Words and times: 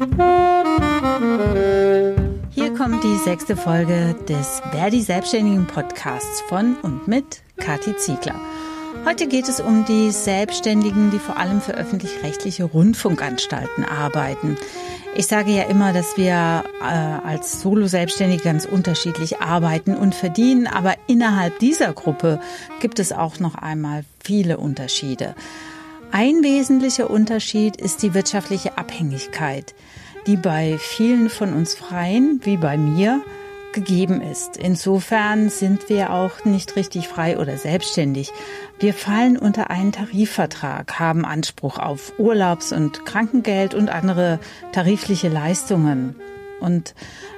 Hier 0.00 0.06
kommt 2.74 3.04
die 3.04 3.18
sechste 3.22 3.54
Folge 3.54 4.16
des 4.26 4.62
Verdi 4.70 5.02
Selbstständigen 5.02 5.66
Podcasts 5.66 6.40
von 6.48 6.76
und 6.76 7.06
mit 7.06 7.42
Kathi 7.58 7.94
Ziegler. 7.98 8.40
Heute 9.04 9.28
geht 9.28 9.46
es 9.46 9.60
um 9.60 9.84
die 9.84 10.10
Selbstständigen, 10.10 11.10
die 11.10 11.18
vor 11.18 11.36
allem 11.36 11.60
für 11.60 11.74
öffentlich-rechtliche 11.74 12.64
Rundfunkanstalten 12.64 13.84
arbeiten. 13.84 14.56
Ich 15.16 15.26
sage 15.26 15.50
ja 15.50 15.64
immer, 15.64 15.92
dass 15.92 16.16
wir 16.16 16.64
äh, 16.80 16.84
als 16.84 17.60
Solo-Selbstständige 17.60 18.42
ganz 18.42 18.64
unterschiedlich 18.64 19.42
arbeiten 19.42 19.94
und 19.94 20.14
verdienen, 20.14 20.66
aber 20.66 20.94
innerhalb 21.08 21.58
dieser 21.58 21.92
Gruppe 21.92 22.40
gibt 22.80 23.00
es 23.00 23.12
auch 23.12 23.38
noch 23.38 23.54
einmal 23.54 24.06
viele 24.18 24.56
Unterschiede. 24.56 25.34
Ein 26.12 26.42
wesentlicher 26.42 27.08
Unterschied 27.08 27.76
ist 27.76 28.02
die 28.02 28.14
wirtschaftliche 28.14 28.76
Abhängigkeit, 28.76 29.74
die 30.26 30.36
bei 30.36 30.76
vielen 30.78 31.30
von 31.30 31.52
uns 31.52 31.74
Freien, 31.74 32.40
wie 32.42 32.56
bei 32.56 32.76
mir, 32.76 33.22
gegeben 33.72 34.20
ist. 34.20 34.56
Insofern 34.56 35.50
sind 35.50 35.88
wir 35.88 36.12
auch 36.12 36.44
nicht 36.44 36.74
richtig 36.74 37.06
frei 37.06 37.38
oder 37.38 37.56
selbstständig. 37.56 38.32
Wir 38.80 38.92
fallen 38.92 39.38
unter 39.38 39.70
einen 39.70 39.92
Tarifvertrag, 39.92 40.98
haben 40.98 41.24
Anspruch 41.24 41.78
auf 41.78 42.12
Urlaubs- 42.18 42.72
und 42.72 43.06
Krankengeld 43.06 43.74
und 43.74 43.88
andere 43.88 44.40
tarifliche 44.72 45.28
Leistungen. 45.28 46.16
Und 46.60 46.94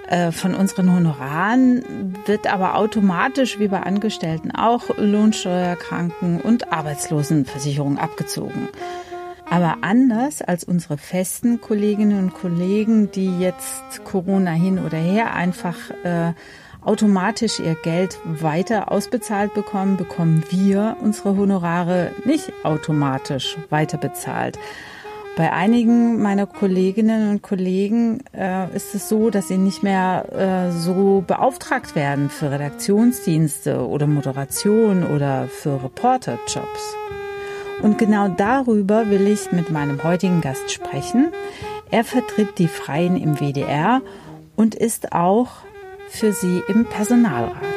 äh, 0.09 0.33
von 0.33 0.55
unseren 0.55 0.93
Honoraren 0.95 2.15
wird 2.27 2.53
aber 2.53 2.77
automatisch, 2.77 3.59
wie 3.59 3.69
bei 3.69 3.81
Angestellten 3.81 4.51
auch, 4.51 4.91
Lohnsteuer, 4.97 5.77
Kranken- 5.77 6.41
und 6.41 6.73
Arbeitslosenversicherung 6.73 7.99
abgezogen. 7.99 8.69
Aber 9.49 9.79
anders 9.83 10.41
als 10.41 10.65
unsere 10.65 10.97
festen 10.97 11.61
Kolleginnen 11.61 12.19
und 12.19 12.35
Kollegen, 12.35 13.11
die 13.11 13.39
jetzt 13.39 14.03
Corona 14.05 14.53
hin 14.53 14.79
oder 14.79 14.97
her 14.97 15.35
einfach 15.35 15.77
äh, 16.05 16.33
automatisch 16.81 17.61
ihr 17.61 17.77
Geld 17.83 18.19
weiter 18.25 18.91
ausbezahlt 18.91 19.55
bekommen, 19.55 19.97
bekommen 19.97 20.43
wir 20.51 20.97
unsere 21.01 21.37
Honorare 21.37 22.13
nicht 22.25 22.53
automatisch 22.65 23.57
weiter 23.71 23.99
bezahlt. 23.99 24.59
Bei 25.35 25.51
einigen 25.51 26.21
meiner 26.21 26.47
Kolleginnen 26.47 27.31
und 27.31 27.43
Kollegen 27.43 28.23
äh, 28.37 28.75
ist 28.77 28.95
es 28.95 29.09
so, 29.09 29.31
dass 29.31 29.49
sie 29.49 29.57
nicht 29.57 29.83
mehr 29.83 30.27
äh, 30.31 30.73
so 30.73 31.25
beauftragt 31.27 31.97
werden 31.97 32.29
für 32.29 32.51
Redaktionsdienste 32.51 33.87
oder 33.87 34.07
Moderation 34.07 35.05
oder 35.05 35.49
für 35.49 35.83
Reporterjobs. 35.83 36.97
Und 37.83 37.97
genau 37.97 38.29
darüber 38.29 39.09
will 39.09 39.27
ich 39.27 39.53
mit 39.53 39.71
meinem 39.71 40.03
heutigen 40.05 40.43
Gast 40.43 40.71
sprechen. 40.71 41.33
Er 41.91 42.05
vertritt 42.05 42.59
die 42.59 42.69
Freien 42.69 43.17
im 43.17 43.41
WDR 43.41 44.03
und 44.55 44.75
ist 44.75 45.13
auch 45.13 45.49
für 46.11 46.33
sie 46.33 46.63
im 46.69 46.85
Personalrat. 46.85 47.72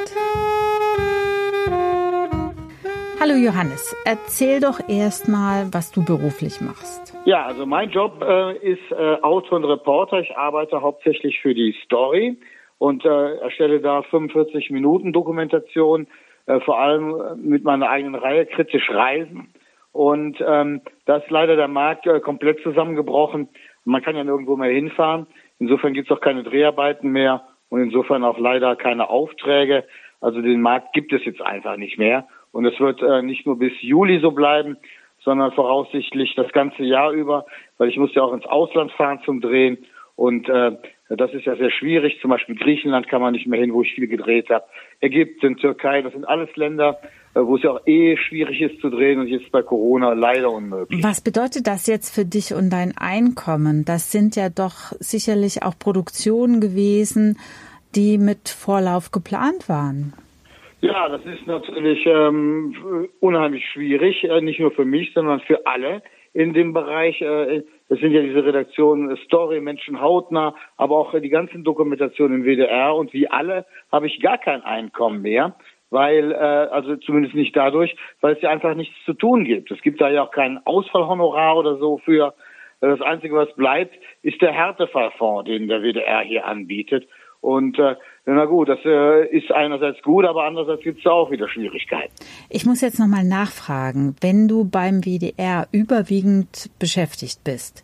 Hallo 3.17 3.35
Johannes, 3.35 3.95
erzähl 4.03 4.59
doch 4.59 4.89
erstmal, 4.89 5.73
was 5.73 5.91
du 5.91 6.03
beruflich 6.03 6.59
machst. 6.59 7.13
Ja, 7.23 7.45
also 7.45 7.65
mein 7.65 7.89
Job 7.89 8.21
äh, 8.21 8.57
ist 8.57 8.91
äh, 8.91 9.21
Autor 9.21 9.57
und 9.57 9.65
Reporter. 9.65 10.19
Ich 10.19 10.35
arbeite 10.35 10.81
hauptsächlich 10.81 11.39
für 11.39 11.53
die 11.53 11.73
Story 11.85 12.37
und 12.77 13.05
äh, 13.05 13.37
erstelle 13.37 13.79
da 13.79 14.01
45 14.03 14.69
Minuten 14.69 15.13
Dokumentation, 15.13 16.07
äh, 16.45 16.59
vor 16.59 16.77
allem 16.79 17.15
mit 17.41 17.63
meiner 17.63 17.89
eigenen 17.89 18.15
Reihe 18.15 18.45
Kritisch 18.45 18.89
Reisen. 18.89 19.47
Und 19.93 20.43
ähm, 20.45 20.81
da 21.05 21.17
ist 21.17 21.29
leider 21.29 21.55
der 21.55 21.69
Markt 21.69 22.05
äh, 22.05 22.19
komplett 22.19 22.61
zusammengebrochen. 22.63 23.47
Man 23.85 24.03
kann 24.03 24.17
ja 24.17 24.25
nirgendwo 24.25 24.57
mehr 24.57 24.71
hinfahren. 24.71 25.25
Insofern 25.57 25.93
gibt 25.93 26.11
es 26.11 26.17
auch 26.17 26.21
keine 26.21 26.43
Dreharbeiten 26.43 27.09
mehr 27.09 27.43
und 27.69 27.81
insofern 27.81 28.25
auch 28.25 28.37
leider 28.37 28.75
keine 28.75 29.09
Aufträge. 29.09 29.85
Also 30.19 30.41
den 30.41 30.61
Markt 30.61 30.91
gibt 30.93 31.13
es 31.13 31.23
jetzt 31.23 31.41
einfach 31.41 31.77
nicht 31.77 31.97
mehr. 31.97 32.27
Und 32.55 32.63
es 32.65 32.79
wird 32.79 33.01
äh, 33.01 33.21
nicht 33.21 33.45
nur 33.45 33.59
bis 33.59 33.73
Juli 33.81 34.21
so 34.21 34.31
bleiben, 34.31 34.77
sondern 35.19 35.51
voraussichtlich 35.51 36.35
das 36.37 36.49
ganze 36.53 36.83
Jahr 36.83 37.11
über, 37.11 37.45
weil 37.77 37.89
ich 37.89 37.97
muss 37.97 38.15
ja 38.15 38.21
auch 38.21 38.31
ins 38.31 38.45
Ausland 38.45 38.93
fahren 38.93 39.19
zum 39.25 39.41
Drehen. 39.41 39.79
Und 40.15 40.47
äh, 40.47 40.71
das 41.09 41.33
ist 41.33 41.43
ja 41.43 41.57
sehr 41.57 41.69
schwierig. 41.69 42.17
Zum 42.21 42.29
Beispiel 42.29 42.55
Griechenland 42.55 43.09
kann 43.09 43.19
man 43.19 43.33
nicht 43.33 43.45
mehr 43.45 43.59
hin, 43.59 43.73
wo 43.73 43.81
ich 43.81 43.93
viel 43.93 44.07
gedreht 44.07 44.49
habe. 44.49 44.63
Ägypten, 45.01 45.57
Türkei, 45.57 46.01
das 46.01 46.13
sind 46.13 46.23
alles 46.23 46.47
Länder, 46.55 46.97
äh, 47.33 47.41
wo 47.41 47.57
es 47.57 47.63
ja 47.63 47.71
auch 47.71 47.85
eh 47.87 48.15
schwierig 48.15 48.61
ist 48.61 48.79
zu 48.79 48.89
drehen 48.89 49.19
und 49.19 49.27
jetzt 49.27 49.51
bei 49.51 49.61
Corona 49.61 50.13
leider 50.13 50.49
unmöglich. 50.49 51.03
Was 51.03 51.19
bedeutet 51.19 51.67
das 51.67 51.87
jetzt 51.87 52.15
für 52.15 52.23
dich 52.23 52.53
und 52.53 52.69
dein 52.69 52.93
Einkommen? 52.95 53.83
Das 53.83 54.13
sind 54.13 54.37
ja 54.37 54.47
doch 54.47 54.93
sicherlich 55.01 55.61
auch 55.63 55.77
Produktionen 55.77 56.61
gewesen, 56.61 57.37
die 57.95 58.17
mit 58.17 58.47
Vorlauf 58.47 59.11
geplant 59.11 59.67
waren. 59.67 60.13
Ja, 60.85 61.09
das 61.09 61.25
ist 61.25 61.47
natürlich 61.47 62.05
ähm, 62.05 63.09
unheimlich 63.19 63.65
schwierig, 63.69 64.23
äh, 64.23 64.39
nicht 64.41 64.59
nur 64.59 64.69
für 64.69 64.85
mich, 64.85 65.11
sondern 65.13 65.39
für 65.39 65.65
alle 65.65 66.03
in 66.31 66.53
dem 66.53 66.73
Bereich. 66.73 67.19
Äh, 67.21 67.63
das 67.89 67.99
sind 67.99 68.11
ja 68.11 68.21
diese 68.21 68.45
Redaktionen 68.45 69.17
Story, 69.25 69.61
Menschen 69.61 69.99
hautnah, 69.99 70.53
aber 70.77 70.95
auch 70.97 71.19
die 71.19 71.29
ganzen 71.29 71.63
Dokumentationen 71.63 72.41
im 72.41 72.45
WDR 72.45 72.93
und 72.93 73.13
wie 73.13 73.27
alle 73.27 73.65
habe 73.91 74.05
ich 74.05 74.21
gar 74.21 74.37
kein 74.37 74.61
Einkommen 74.61 75.23
mehr 75.23 75.55
weil, 75.91 76.31
äh, 76.31 76.35
also 76.35 76.97
zumindest 76.97 77.35
nicht 77.35 77.55
dadurch, 77.55 77.95
weil 78.19 78.33
es 78.33 78.41
ja 78.41 78.49
einfach 78.49 78.75
nichts 78.75 78.95
zu 79.05 79.13
tun 79.13 79.45
gibt. 79.45 79.71
Es 79.71 79.81
gibt 79.81 80.01
da 80.01 80.09
ja 80.09 80.23
auch 80.23 80.31
kein 80.31 80.59
Ausfallhonorar 80.65 81.57
oder 81.57 81.77
so 81.77 81.99
für. 81.99 82.33
Äh, 82.81 82.87
das 82.87 83.01
Einzige, 83.01 83.35
was 83.35 83.53
bleibt, 83.55 83.95
ist 84.21 84.41
der 84.41 84.51
Härtefallfonds, 84.51 85.45
den 85.45 85.67
der 85.67 85.81
WDR 85.81 86.21
hier 86.21 86.45
anbietet. 86.45 87.07
Und 87.39 87.77
äh, 87.79 87.95
na 88.25 88.45
gut, 88.45 88.69
das 88.69 88.79
äh, 88.85 89.27
ist 89.27 89.51
einerseits 89.51 90.01
gut, 90.01 90.25
aber 90.25 90.45
andererseits 90.45 90.81
gibt 90.81 90.99
es 90.99 91.05
auch 91.05 91.29
wieder 91.29 91.47
Schwierigkeiten. 91.47 92.13
Ich 92.49 92.65
muss 92.65 92.81
jetzt 92.81 92.99
nochmal 92.99 93.23
nachfragen, 93.23 94.15
wenn 94.21 94.47
du 94.47 94.65
beim 94.65 95.01
WDR 95.03 95.67
überwiegend 95.71 96.71
beschäftigt 96.79 97.43
bist, 97.43 97.83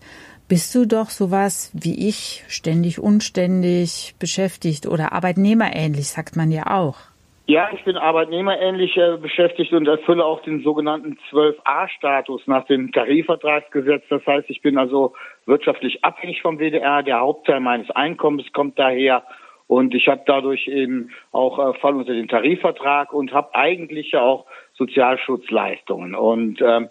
bist 0.50 0.74
du 0.75 0.85
doch 0.85 1.09
sowas 1.09 1.72
wie 1.74 2.09
ich, 2.09 2.44
ständig 2.47 3.00
unständig 3.00 4.16
beschäftigt 4.19 4.85
oder 4.88 5.13
arbeitnehmerähnlich, 5.13 6.07
sagt 6.07 6.35
man 6.35 6.51
ja 6.51 6.63
auch. 6.72 6.97
Ja, 7.46 7.69
ich 7.74 7.84
bin 7.84 7.97
arbeitnehmerähnlich 7.97 8.96
äh, 8.97 9.18
beschäftigt 9.18 9.74
und 9.74 9.88
erfülle 9.88 10.24
auch 10.24 10.41
den 10.41 10.63
sogenannten 10.63 11.18
12a-Status 11.30 12.47
nach 12.47 12.66
dem 12.66 12.91
Tarifvertragsgesetz. 12.91 14.03
Das 14.09 14.25
heißt, 14.25 14.50
ich 14.50 14.62
bin 14.62 14.78
also 14.78 15.13
wirtschaftlich 15.46 16.03
abhängig 16.03 16.41
vom 16.41 16.59
WDR. 16.59 17.03
Der 17.03 17.19
Hauptteil 17.19 17.59
meines 17.59 17.91
Einkommens 17.91 18.51
kommt 18.53 18.80
daher. 18.80 19.24
Und 19.72 19.96
ich 19.96 20.09
habe 20.09 20.24
dadurch 20.26 20.68
eben 20.68 21.12
auch 21.32 21.58
äh, 21.58 21.80
Fall 21.80 21.96
unter 21.96 22.12
den 22.12 22.28
Tarifvertrag 22.28 23.14
und 23.14 23.32
habe 23.32 23.56
eigentlich 23.56 24.12
ja 24.12 24.22
auch 24.22 24.46
Sozialschutzleistungen. 24.74 26.14
Und 26.14 26.62
ähm, 26.62 26.90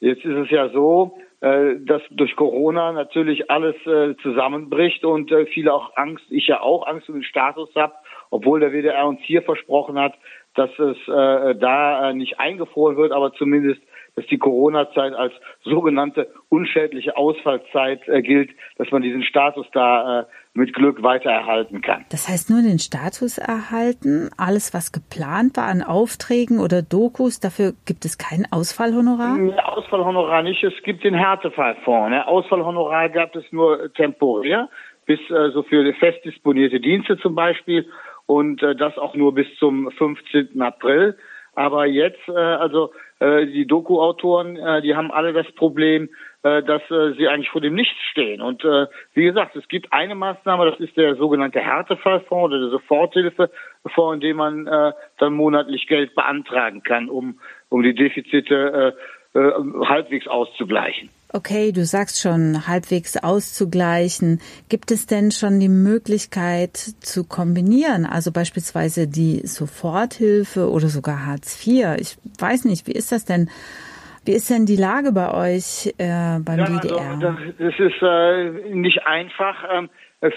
jetzt 0.00 0.24
ist 0.24 0.38
es 0.38 0.48
ja 0.48 0.70
so, 0.70 1.18
äh, 1.42 1.74
dass 1.80 2.00
durch 2.08 2.34
Corona 2.34 2.92
natürlich 2.92 3.50
alles 3.50 3.76
äh, 3.84 4.16
zusammenbricht 4.22 5.04
und 5.04 5.30
äh, 5.30 5.44
viele 5.44 5.74
auch 5.74 5.94
Angst, 5.96 6.24
ich 6.30 6.46
ja 6.46 6.62
auch 6.62 6.86
Angst 6.86 7.06
um 7.10 7.16
den 7.16 7.22
Status 7.22 7.68
habe 7.74 7.92
obwohl 8.32 8.60
der 8.60 8.72
WDR 8.72 9.06
uns 9.06 9.20
hier 9.22 9.42
versprochen 9.42 9.98
hat, 9.98 10.14
dass 10.54 10.70
es 10.78 10.96
äh, 11.06 11.54
da 11.54 12.10
äh, 12.10 12.14
nicht 12.14 12.40
eingefroren 12.40 12.96
wird, 12.96 13.12
aber 13.12 13.34
zumindest, 13.34 13.80
dass 14.14 14.26
die 14.26 14.38
Corona-Zeit 14.38 15.14
als 15.14 15.32
sogenannte 15.62 16.28
unschädliche 16.48 17.16
Ausfallzeit 17.16 18.06
äh, 18.08 18.22
gilt, 18.22 18.50
dass 18.76 18.90
man 18.90 19.02
diesen 19.02 19.22
Status 19.22 19.66
da 19.72 20.20
äh, 20.20 20.24
mit 20.54 20.74
Glück 20.74 21.02
weiter 21.02 21.30
erhalten 21.30 21.80
kann. 21.80 22.04
Das 22.10 22.28
heißt 22.28 22.50
nur 22.50 22.60
den 22.60 22.78
Status 22.78 23.38
erhalten, 23.38 24.28
alles 24.36 24.74
was 24.74 24.92
geplant 24.92 25.56
war 25.56 25.64
an 25.64 25.82
Aufträgen 25.82 26.60
oder 26.60 26.82
Dokus, 26.82 27.40
dafür 27.40 27.72
gibt 27.86 28.04
es 28.04 28.18
kein 28.18 28.46
Ausfallhonorar? 28.50 29.38
Nee, 29.38 29.54
Ausfallhonorar 29.54 30.42
nicht, 30.42 30.62
es 30.62 30.74
gibt 30.82 31.04
den 31.04 31.14
Härtefallfonds. 31.14 32.10
Ne? 32.10 32.26
Ausfallhonorar 32.26 33.08
gab 33.08 33.34
es 33.34 33.44
nur 33.50 33.92
temporär, 33.94 34.68
bis 35.06 35.20
äh, 35.30 35.50
so 35.52 35.62
für 35.62 35.90
fest 35.94 36.24
disponierte 36.24 36.80
Dienste 36.80 37.16
zum 37.18 37.34
Beispiel 37.34 37.88
und 38.26 38.62
äh, 38.62 38.76
das 38.76 38.98
auch 38.98 39.14
nur 39.14 39.34
bis 39.34 39.46
zum 39.58 39.90
15. 39.90 40.60
April. 40.60 41.16
Aber 41.54 41.86
jetzt, 41.86 42.28
äh, 42.28 42.32
also 42.32 42.92
äh, 43.18 43.46
die 43.46 43.66
Doku-Autoren, 43.66 44.56
äh, 44.56 44.80
die 44.80 44.96
haben 44.96 45.10
alle 45.10 45.32
das 45.32 45.50
Problem, 45.52 46.08
äh, 46.42 46.62
dass 46.62 46.82
äh, 46.90 47.12
sie 47.12 47.28
eigentlich 47.28 47.50
vor 47.50 47.60
dem 47.60 47.74
Nichts 47.74 48.00
stehen. 48.10 48.40
Und 48.40 48.64
äh, 48.64 48.86
wie 49.14 49.24
gesagt, 49.24 49.54
es 49.54 49.68
gibt 49.68 49.92
eine 49.92 50.14
Maßnahme, 50.14 50.70
das 50.70 50.80
ist 50.80 50.96
der 50.96 51.14
sogenannte 51.16 51.60
Härtefallfonds 51.60 52.44
oder 52.44 52.58
der 52.58 52.70
Soforthilfefonds, 52.70 54.14
in 54.14 54.20
dem 54.20 54.36
man 54.38 54.66
äh, 54.66 54.92
dann 55.18 55.34
monatlich 55.34 55.86
Geld 55.86 56.14
beantragen 56.14 56.82
kann, 56.82 57.08
um, 57.08 57.38
um 57.68 57.82
die 57.82 57.94
Defizite 57.94 58.94
äh, 59.34 59.38
äh, 59.38 59.52
halbwegs 59.84 60.26
auszugleichen. 60.26 61.10
Okay, 61.34 61.72
du 61.72 61.86
sagst 61.86 62.20
schon, 62.20 62.68
halbwegs 62.68 63.16
auszugleichen. 63.16 64.40
Gibt 64.68 64.90
es 64.90 65.06
denn 65.06 65.30
schon 65.30 65.60
die 65.60 65.70
Möglichkeit 65.70 66.76
zu 66.76 67.26
kombinieren? 67.26 68.04
Also 68.04 68.32
beispielsweise 68.32 69.08
die 69.08 69.46
Soforthilfe 69.46 70.70
oder 70.70 70.88
sogar 70.88 71.24
Hartz 71.24 71.66
IV? 71.66 71.96
Ich 71.98 72.18
weiß 72.38 72.66
nicht, 72.66 72.86
wie 72.86 72.92
ist 72.92 73.12
das 73.12 73.24
denn? 73.24 73.48
Wie 74.26 74.32
ist 74.32 74.50
denn 74.50 74.66
die 74.66 74.76
Lage 74.76 75.10
bei 75.12 75.32
euch 75.32 75.86
äh, 75.98 76.38
beim 76.38 76.58
ja, 76.58 76.66
WDR? 76.66 77.10
Also, 77.10 77.20
das, 77.20 77.36
das 77.58 77.74
ist 77.78 78.02
äh, 78.02 78.74
nicht 78.74 79.06
einfach. 79.06 79.64
Ähm, 79.72 79.88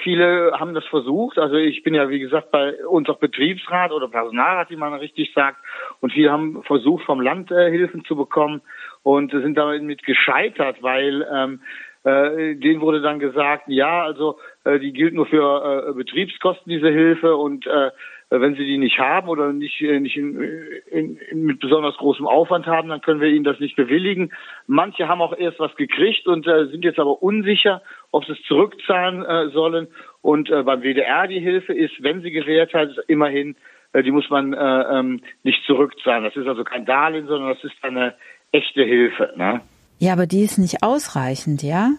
viele 0.02 0.54
haben 0.58 0.74
das 0.74 0.86
versucht. 0.86 1.38
Also 1.38 1.56
ich 1.56 1.84
bin 1.84 1.94
ja, 1.94 2.10
wie 2.10 2.20
gesagt, 2.20 2.52
bei 2.52 2.74
uns 2.88 3.08
auch 3.10 3.20
Betriebsrat 3.20 3.92
oder 3.92 4.08
Personalrat, 4.08 4.70
wie 4.72 4.76
man 4.76 4.94
richtig 4.94 5.34
sagt. 5.36 5.58
Und 6.00 6.14
viele 6.14 6.32
haben 6.32 6.64
versucht, 6.64 7.04
vom 7.06 7.22
Land 7.22 7.52
äh, 7.52 7.70
Hilfen 7.70 8.04
zu 8.06 8.16
bekommen 8.16 8.62
und 9.06 9.32
sind 9.32 9.56
damit 9.56 10.04
gescheitert, 10.04 10.82
weil 10.82 11.28
ähm, 11.32 11.62
äh, 12.04 12.56
denen 12.56 12.82
wurde 12.82 13.02
dann 13.02 13.20
gesagt, 13.20 13.66
ja, 13.68 14.04
also 14.04 14.40
äh, 14.64 14.80
die 14.80 14.94
gilt 14.94 15.14
nur 15.14 15.28
für 15.28 15.90
äh, 15.90 15.94
Betriebskosten, 15.94 16.72
diese 16.72 16.90
Hilfe, 16.90 17.36
und 17.36 17.68
äh, 17.68 17.92
wenn 18.32 18.56
sie 18.56 18.66
die 18.66 18.80
nicht 18.80 18.98
haben 18.98 19.30
oder 19.30 19.54
nicht, 19.54 19.80
äh, 19.82 20.00
nicht 20.00 20.18
in, 20.18 20.42
in, 20.90 21.20
mit 21.34 21.60
besonders 21.60 21.96
großem 21.98 22.26
Aufwand 22.26 22.66
haben, 22.66 22.90
dann 22.90 23.02
können 23.02 23.22
wir 23.22 23.30
ihnen 23.30 23.44
das 23.44 23.60
nicht 23.60 23.76
bewilligen. 23.76 24.32
Manche 24.66 25.08
haben 25.08 25.22
auch 25.22 25.38
erst 25.38 25.60
was 25.60 25.76
gekriegt 25.76 26.26
und 26.26 26.48
äh, 26.48 26.66
sind 26.66 26.84
jetzt 26.84 26.98
aber 26.98 27.22
unsicher, 27.22 27.84
ob 28.12 28.26
sie 28.26 28.32
es 28.32 28.42
zurückzahlen 28.48 29.24
äh, 29.24 29.50
sollen. 29.50 29.88
Und 30.24 30.50
äh, 30.50 30.64
beim 30.64 30.82
WDR 30.82 31.28
die 31.28 31.40
Hilfe 31.40 31.74
ist, 31.74 32.02
wenn 32.02 32.24
sie 32.24 32.32
gewährt 32.32 32.74
hat, 32.74 32.90
immerhin, 33.08 33.56
äh, 33.94 34.02
die 34.02 34.12
muss 34.12 34.30
man 34.30 34.54
äh, 34.54 35.00
ähm, 35.00 35.22
nicht 35.44 35.64
zurückzahlen. 35.66 36.24
Das 36.24 36.36
ist 36.36 36.48
also 36.48 36.64
kein 36.64 36.86
Darlehen, 36.86 37.28
sondern 37.28 37.54
das 37.54 37.64
ist 37.64 37.76
eine 37.84 38.16
echte 38.56 38.84
Hilfe. 38.84 39.34
Ne? 39.36 39.62
Ja, 40.00 40.14
aber 40.14 40.28
die 40.28 40.44
ist 40.44 40.58
nicht 40.58 40.84
ausreichend, 40.84 41.64
ja? 41.64 41.92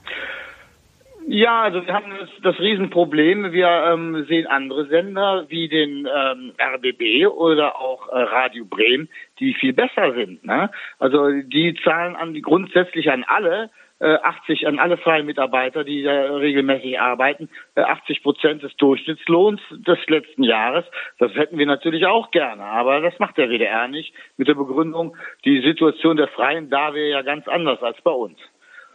Ja, 1.28 1.62
also 1.62 1.84
wir 1.84 1.92
haben 1.92 2.12
das, 2.20 2.28
das 2.42 2.60
Riesenproblem. 2.60 3.52
Wir 3.52 3.68
ähm, 3.92 4.26
sehen 4.28 4.46
andere 4.46 4.86
Sender 4.86 5.46
wie 5.48 5.68
den 5.68 6.06
ähm, 6.06 6.52
RBB 6.56 7.26
oder 7.26 7.80
auch 7.80 8.08
äh, 8.08 8.18
Radio 8.18 8.64
Bremen, 8.64 9.08
die 9.40 9.54
viel 9.54 9.72
besser 9.72 10.14
sind. 10.14 10.44
Ne? 10.44 10.70
Also 11.00 11.32
die 11.32 11.76
zahlen 11.82 12.14
an 12.14 12.40
grundsätzlich 12.40 13.10
an 13.10 13.24
alle 13.26 13.70
80 14.00 14.62
äh, 14.62 14.66
an 14.66 14.78
alle 14.78 14.96
freien 14.98 15.26
Mitarbeiter, 15.26 15.84
die 15.84 16.02
da 16.02 16.36
regelmäßig 16.36 17.00
arbeiten, 17.00 17.48
80 17.74 18.18
äh, 18.18 18.22
Prozent 18.22 18.62
des 18.62 18.76
Durchschnittslohns 18.76 19.60
des 19.70 19.98
letzten 20.08 20.42
Jahres. 20.42 20.84
Das 21.18 21.34
hätten 21.34 21.58
wir 21.58 21.66
natürlich 21.66 22.06
auch 22.06 22.30
gerne, 22.30 22.62
aber 22.64 23.00
das 23.00 23.18
macht 23.18 23.38
der 23.38 23.48
WDR 23.48 23.88
nicht 23.88 24.14
mit 24.36 24.48
der 24.48 24.54
Begründung, 24.54 25.16
die 25.44 25.62
Situation 25.62 26.16
der 26.16 26.28
Freien 26.28 26.68
da 26.68 26.94
wäre 26.94 27.08
ja 27.08 27.22
ganz 27.22 27.48
anders 27.48 27.82
als 27.82 28.00
bei 28.02 28.10
uns. 28.10 28.38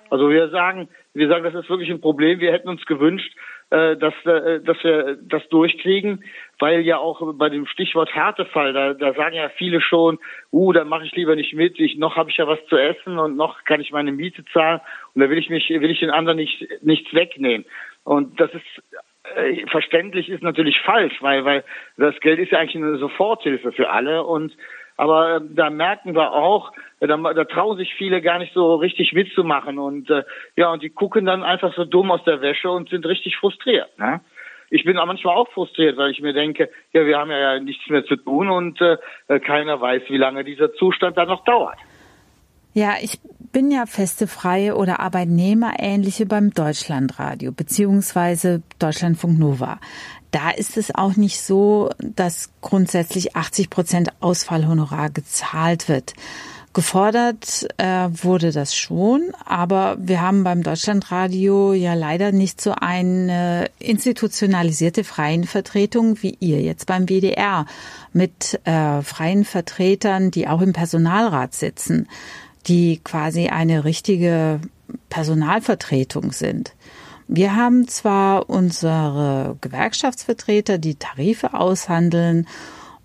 Also 0.09 0.29
wir 0.29 0.49
sagen, 0.49 0.89
wir 1.13 1.27
sagen, 1.27 1.43
das 1.43 1.55
ist 1.55 1.69
wirklich 1.69 1.89
ein 1.89 2.01
Problem. 2.01 2.39
Wir 2.39 2.51
hätten 2.51 2.69
uns 2.69 2.85
gewünscht, 2.85 3.35
äh, 3.69 3.97
dass, 3.97 4.13
äh, 4.25 4.61
dass 4.61 4.81
wir 4.83 5.17
das 5.21 5.47
durchkriegen, 5.49 6.23
weil 6.59 6.81
ja 6.81 6.97
auch 6.97 7.21
bei 7.35 7.49
dem 7.49 7.65
Stichwort 7.65 8.13
Härtefall, 8.13 8.73
da, 8.73 8.93
da 8.93 9.13
sagen 9.13 9.35
ja 9.35 9.49
viele 9.49 9.81
schon, 9.81 10.19
uh, 10.51 10.71
dann 10.71 10.87
mache 10.87 11.05
ich 11.05 11.15
lieber 11.15 11.35
nicht 11.35 11.53
mit, 11.53 11.79
ich, 11.79 11.97
noch 11.97 12.15
habe 12.15 12.29
ich 12.29 12.37
ja 12.37 12.47
was 12.47 12.63
zu 12.67 12.77
essen 12.77 13.19
und 13.19 13.35
noch 13.35 13.63
kann 13.65 13.81
ich 13.81 13.91
meine 13.91 14.11
Miete 14.11 14.45
zahlen 14.53 14.81
und 15.13 15.21
da 15.21 15.29
will 15.29 15.37
ich 15.37 15.49
mich, 15.49 15.69
will 15.69 15.91
ich 15.91 15.99
den 15.99 16.11
anderen 16.11 16.37
nicht 16.37 16.67
nichts 16.81 17.13
wegnehmen. 17.13 17.65
Und 18.03 18.39
das 18.39 18.51
ist 18.53 18.83
äh, 19.35 19.65
verständlich 19.67 20.29
ist 20.29 20.43
natürlich 20.43 20.79
falsch, 20.81 21.21
weil 21.21 21.45
weil 21.45 21.63
das 21.97 22.19
Geld 22.21 22.39
ist 22.39 22.51
ja 22.51 22.59
eigentlich 22.59 22.75
eine 22.75 22.97
Soforthilfe 22.97 23.71
für 23.71 23.89
alle 23.89 24.23
und 24.23 24.55
aber 25.01 25.37
äh, 25.37 25.41
da 25.49 25.71
merken 25.71 26.13
wir 26.13 26.31
auch, 26.31 26.71
äh, 26.99 27.07
da, 27.07 27.17
da 27.17 27.43
trauen 27.45 27.75
sich 27.75 27.95
viele 27.95 28.21
gar 28.21 28.37
nicht 28.37 28.53
so 28.53 28.75
richtig 28.75 29.13
mitzumachen 29.13 29.79
und 29.79 30.11
äh, 30.11 30.23
ja, 30.55 30.71
und 30.71 30.83
die 30.83 30.91
gucken 30.91 31.25
dann 31.25 31.41
einfach 31.41 31.73
so 31.73 31.85
dumm 31.85 32.11
aus 32.11 32.23
der 32.23 32.41
Wäsche 32.41 32.69
und 32.69 32.89
sind 32.89 33.07
richtig 33.07 33.35
frustriert. 33.37 33.97
Ne? 33.97 34.21
Ich 34.69 34.83
bin 34.83 34.99
auch 34.99 35.07
manchmal 35.07 35.35
auch 35.35 35.49
frustriert, 35.49 35.97
weil 35.97 36.11
ich 36.11 36.21
mir 36.21 36.33
denke, 36.33 36.69
ja, 36.93 37.03
wir 37.03 37.17
haben 37.17 37.31
ja 37.31 37.59
nichts 37.59 37.89
mehr 37.89 38.05
zu 38.05 38.15
tun 38.15 38.51
und 38.51 38.79
äh, 38.79 39.39
keiner 39.39 39.81
weiß, 39.81 40.03
wie 40.09 40.17
lange 40.17 40.43
dieser 40.43 40.71
Zustand 40.73 41.17
dann 41.17 41.29
noch 41.29 41.43
dauert. 41.45 41.79
Ja, 42.73 42.95
ich 43.01 43.19
bin 43.51 43.69
ja 43.69 43.85
feste 43.85 44.27
Freie 44.27 44.75
oder 44.75 45.01
Arbeitnehmerähnliche 45.01 46.25
beim 46.25 46.51
Deutschlandradio 46.53 47.51
beziehungsweise 47.51 48.61
Deutschlandfunk 48.79 49.37
Nova. 49.37 49.79
Da 50.31 50.51
ist 50.51 50.77
es 50.77 50.95
auch 50.95 51.17
nicht 51.17 51.41
so, 51.41 51.89
dass 51.99 52.49
grundsätzlich 52.61 53.35
80 53.35 53.69
Prozent 53.69 54.09
Ausfallhonorar 54.21 55.09
gezahlt 55.09 55.89
wird. 55.89 56.13
Gefordert 56.73 57.67
äh, 57.75 58.07
wurde 58.09 58.53
das 58.53 58.73
schon, 58.73 59.33
aber 59.43 59.97
wir 59.99 60.21
haben 60.21 60.45
beim 60.45 60.63
Deutschlandradio 60.63 61.73
ja 61.73 61.95
leider 61.95 62.31
nicht 62.31 62.61
so 62.61 62.71
eine 62.71 63.69
institutionalisierte 63.79 65.03
freien 65.03 65.43
Vertretung 65.43 66.21
wie 66.21 66.37
ihr 66.39 66.61
jetzt 66.61 66.85
beim 66.85 67.09
WDR 67.09 67.65
mit 68.13 68.61
äh, 68.63 69.01
freien 69.01 69.43
Vertretern, 69.43 70.31
die 70.31 70.47
auch 70.47 70.61
im 70.61 70.71
Personalrat 70.71 71.53
sitzen, 71.53 72.07
die 72.67 72.99
quasi 73.03 73.47
eine 73.47 73.83
richtige 73.83 74.59
Personalvertretung 75.09 76.31
sind. 76.31 76.73
Wir 77.27 77.55
haben 77.55 77.87
zwar 77.87 78.49
unsere 78.49 79.57
Gewerkschaftsvertreter, 79.61 80.77
die 80.77 80.95
Tarife 80.95 81.53
aushandeln 81.53 82.45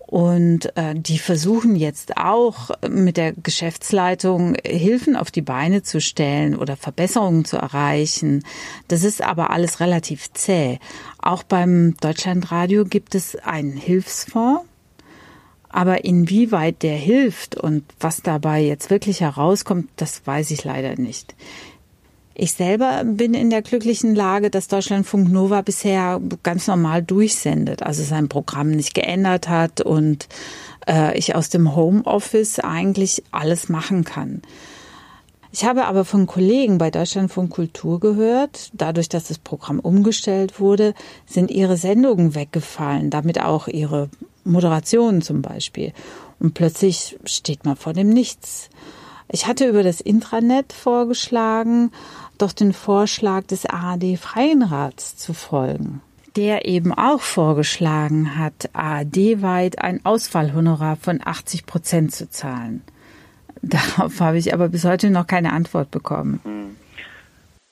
und 0.07 0.77
äh, 0.77 0.95
die 0.95 1.19
versuchen 1.19 1.75
jetzt 1.75 2.17
auch 2.17 2.71
mit 2.89 3.17
der 3.17 3.33
Geschäftsleitung 3.33 4.55
Hilfen 4.65 5.15
auf 5.15 5.31
die 5.31 5.41
Beine 5.41 5.81
zu 5.81 6.01
stellen 6.01 6.55
oder 6.55 6.75
Verbesserungen 6.75 7.45
zu 7.45 7.55
erreichen. 7.57 8.43
Das 8.87 9.03
ist 9.03 9.21
aber 9.21 9.49
alles 9.49 9.79
relativ 9.81 10.31
zäh. 10.33 10.79
Auch 11.19 11.43
beim 11.43 11.95
Deutschlandradio 12.01 12.85
gibt 12.85 13.15
es 13.15 13.35
einen 13.37 13.77
Hilfsfonds. 13.77 14.66
Aber 15.77 16.05
inwieweit 16.05 16.81
der 16.81 16.95
hilft 16.95 17.55
und 17.55 17.83
was 17.99 18.23
dabei 18.23 18.63
jetzt 18.63 18.89
wirklich 18.89 19.21
herauskommt, 19.21 19.87
das 19.95 20.25
weiß 20.25 20.49
ich 20.49 20.63
leider 20.63 20.99
nicht. 20.99 21.35
Ich 22.33 22.53
selber 22.53 23.03
bin 23.05 23.35
in 23.35 23.51
der 23.51 23.61
glücklichen 23.61 24.15
Lage, 24.15 24.49
dass 24.49 24.69
Deutschlandfunk 24.69 25.31
Nova 25.31 25.61
bisher 25.61 26.19
ganz 26.41 26.65
normal 26.65 27.03
durchsendet, 27.03 27.83
also 27.83 28.01
sein 28.01 28.27
Programm 28.27 28.71
nicht 28.71 28.95
geändert 28.95 29.49
hat 29.49 29.79
und 29.79 30.27
äh, 30.87 31.15
ich 31.15 31.35
aus 31.35 31.49
dem 31.49 31.75
Homeoffice 31.75 32.57
eigentlich 32.57 33.23
alles 33.29 33.69
machen 33.69 34.03
kann. 34.03 34.41
Ich 35.51 35.63
habe 35.63 35.85
aber 35.85 36.05
von 36.05 36.25
Kollegen 36.25 36.79
bei 36.79 36.89
Deutschlandfunk 36.89 37.51
Kultur 37.51 37.99
gehört, 37.99 38.71
dadurch, 38.73 39.09
dass 39.09 39.27
das 39.27 39.37
Programm 39.37 39.79
umgestellt 39.79 40.59
wurde, 40.59 40.95
sind 41.27 41.51
ihre 41.51 41.77
Sendungen 41.77 42.33
weggefallen, 42.33 43.11
damit 43.11 43.39
auch 43.39 43.67
ihre 43.67 44.09
Moderationen 44.47 45.21
zum 45.21 45.41
Beispiel. 45.41 45.93
Und 46.39 46.53
plötzlich 46.53 47.17
steht 47.25 47.65
man 47.65 47.75
vor 47.75 47.93
dem 47.93 48.09
Nichts. 48.09 48.69
Ich 49.29 49.47
hatte 49.47 49.67
über 49.67 49.83
das 49.83 50.01
Intranet 50.01 50.71
vorgeschlagen, 50.71 51.91
doch 52.37 52.53
den 52.53 52.73
Vorschlag 52.73 53.45
des 53.45 53.65
ARD 53.65 54.17
Freienrats 54.17 55.17
zu 55.17 55.33
folgen, 55.33 56.01
der 56.35 56.65
eben 56.65 56.93
auch 56.93 57.21
vorgeschlagen 57.21 58.37
hat, 58.37 58.69
ARD-weit 58.73 59.79
ein 59.79 60.05
Ausfallhonorar 60.05 60.95
von 60.95 61.19
80 61.23 61.65
Prozent 61.65 62.13
zu 62.13 62.29
zahlen. 62.29 62.83
Darauf 63.61 64.19
habe 64.19 64.37
ich 64.37 64.53
aber 64.53 64.69
bis 64.69 64.85
heute 64.85 65.09
noch 65.09 65.27
keine 65.27 65.51
Antwort 65.51 65.91
bekommen. 65.91 66.39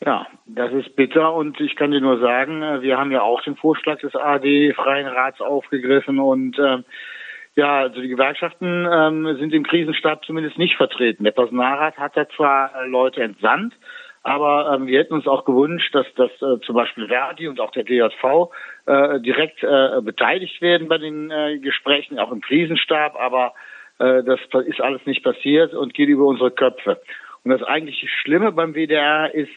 Ja, 0.05 0.27
das 0.45 0.71
ist 0.71 0.95
bitter 0.95 1.33
und 1.33 1.59
ich 1.59 1.75
kann 1.75 1.89
dir 1.89 1.99
nur 1.99 2.19
sagen, 2.19 2.61
äh, 2.61 2.81
wir 2.83 2.97
haben 2.97 3.11
ja 3.11 3.23
auch 3.23 3.41
den 3.41 3.55
Vorschlag 3.55 3.99
des 3.99 4.15
ARD 4.15 4.75
Freien 4.75 5.07
Rats 5.07 5.41
aufgegriffen 5.41 6.19
und 6.19 6.59
äh, 6.59 6.83
ja, 7.55 7.79
also 7.79 8.01
die 8.01 8.09
Gewerkschaften 8.09 8.87
ähm, 8.91 9.37
sind 9.39 9.53
im 9.53 9.63
Krisenstab 9.63 10.23
zumindest 10.25 10.59
nicht 10.59 10.75
vertreten. 10.75 11.23
Der 11.23 11.31
Personalrat 11.31 11.97
hat 11.97 12.15
da 12.15 12.29
zwar 12.29 12.71
äh, 12.75 12.87
Leute 12.87 13.23
entsandt, 13.23 13.73
aber 14.21 14.75
ähm, 14.75 14.85
wir 14.85 14.99
hätten 14.99 15.13
uns 15.13 15.25
auch 15.25 15.43
gewünscht, 15.43 15.95
dass, 15.95 16.05
dass 16.15 16.31
äh, 16.39 16.59
zum 16.65 16.75
Beispiel 16.75 17.07
Verdi 17.07 17.47
und 17.47 17.59
auch 17.59 17.71
der 17.71 17.83
DJV 17.83 18.51
äh, 18.85 19.19
direkt 19.21 19.63
äh, 19.63 20.01
beteiligt 20.01 20.61
werden 20.61 20.87
bei 20.87 20.99
den 20.99 21.31
äh, 21.31 21.57
Gesprächen, 21.57 22.19
auch 22.19 22.31
im 22.31 22.41
Krisenstab. 22.41 23.15
Aber 23.15 23.53
äh, 23.97 24.21
das 24.23 24.39
ist 24.67 24.81
alles 24.81 25.03
nicht 25.05 25.23
passiert 25.23 25.73
und 25.73 25.93
geht 25.95 26.09
über 26.09 26.25
unsere 26.25 26.51
Köpfe. 26.51 27.01
Und 27.43 27.51
das 27.51 27.63
eigentlich 27.63 28.07
Schlimme 28.21 28.51
beim 28.51 28.73
WDR 28.73 29.33
ist, 29.33 29.53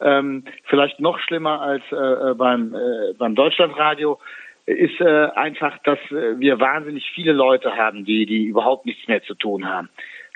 ähm, 0.00 0.44
vielleicht 0.64 1.00
noch 1.00 1.18
schlimmer 1.18 1.60
als 1.60 1.82
äh, 1.92 1.96
äh, 1.96 2.34
beim, 2.34 2.74
äh, 2.74 3.14
beim 3.18 3.34
Deutschlandradio, 3.34 4.18
ist 4.66 5.00
äh, 5.00 5.28
einfach, 5.34 5.78
dass 5.84 5.98
äh, 6.10 6.38
wir 6.38 6.60
wahnsinnig 6.60 7.10
viele 7.14 7.32
Leute 7.32 7.76
haben, 7.76 8.04
die, 8.04 8.26
die 8.26 8.44
überhaupt 8.44 8.86
nichts 8.86 9.06
mehr 9.08 9.22
zu 9.22 9.34
tun 9.34 9.68
haben. 9.68 9.88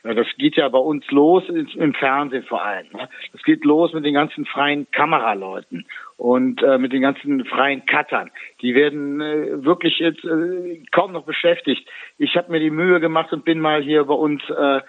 Das 0.02 0.26
geht 0.36 0.56
ja 0.56 0.68
bei 0.68 0.78
uns 0.78 1.10
los 1.10 1.44
im 1.48 1.94
Fernsehen 1.94 2.44
vor 2.44 2.62
allem. 2.62 2.86
Ne? 2.92 3.08
Das 3.32 3.42
geht 3.42 3.64
los 3.64 3.94
mit 3.94 4.04
den 4.04 4.12
ganzen 4.12 4.44
freien 4.44 4.86
Kameraleuten 4.90 5.86
und 6.18 6.62
äh, 6.62 6.76
mit 6.76 6.92
den 6.92 7.00
ganzen 7.00 7.46
freien 7.46 7.86
Cuttern. 7.86 8.30
Die 8.60 8.74
werden 8.74 9.22
äh, 9.22 9.64
wirklich 9.64 9.98
jetzt 10.00 10.22
äh, 10.22 10.82
kaum 10.92 11.12
noch 11.12 11.24
beschäftigt. 11.24 11.88
Ich 12.18 12.36
habe 12.36 12.52
mir 12.52 12.60
die 12.60 12.70
Mühe 12.70 13.00
gemacht 13.00 13.32
und 13.32 13.46
bin 13.46 13.60
mal 13.60 13.82
hier 13.82 14.04
bei 14.04 14.14
uns 14.14 14.42
äh, 14.50 14.82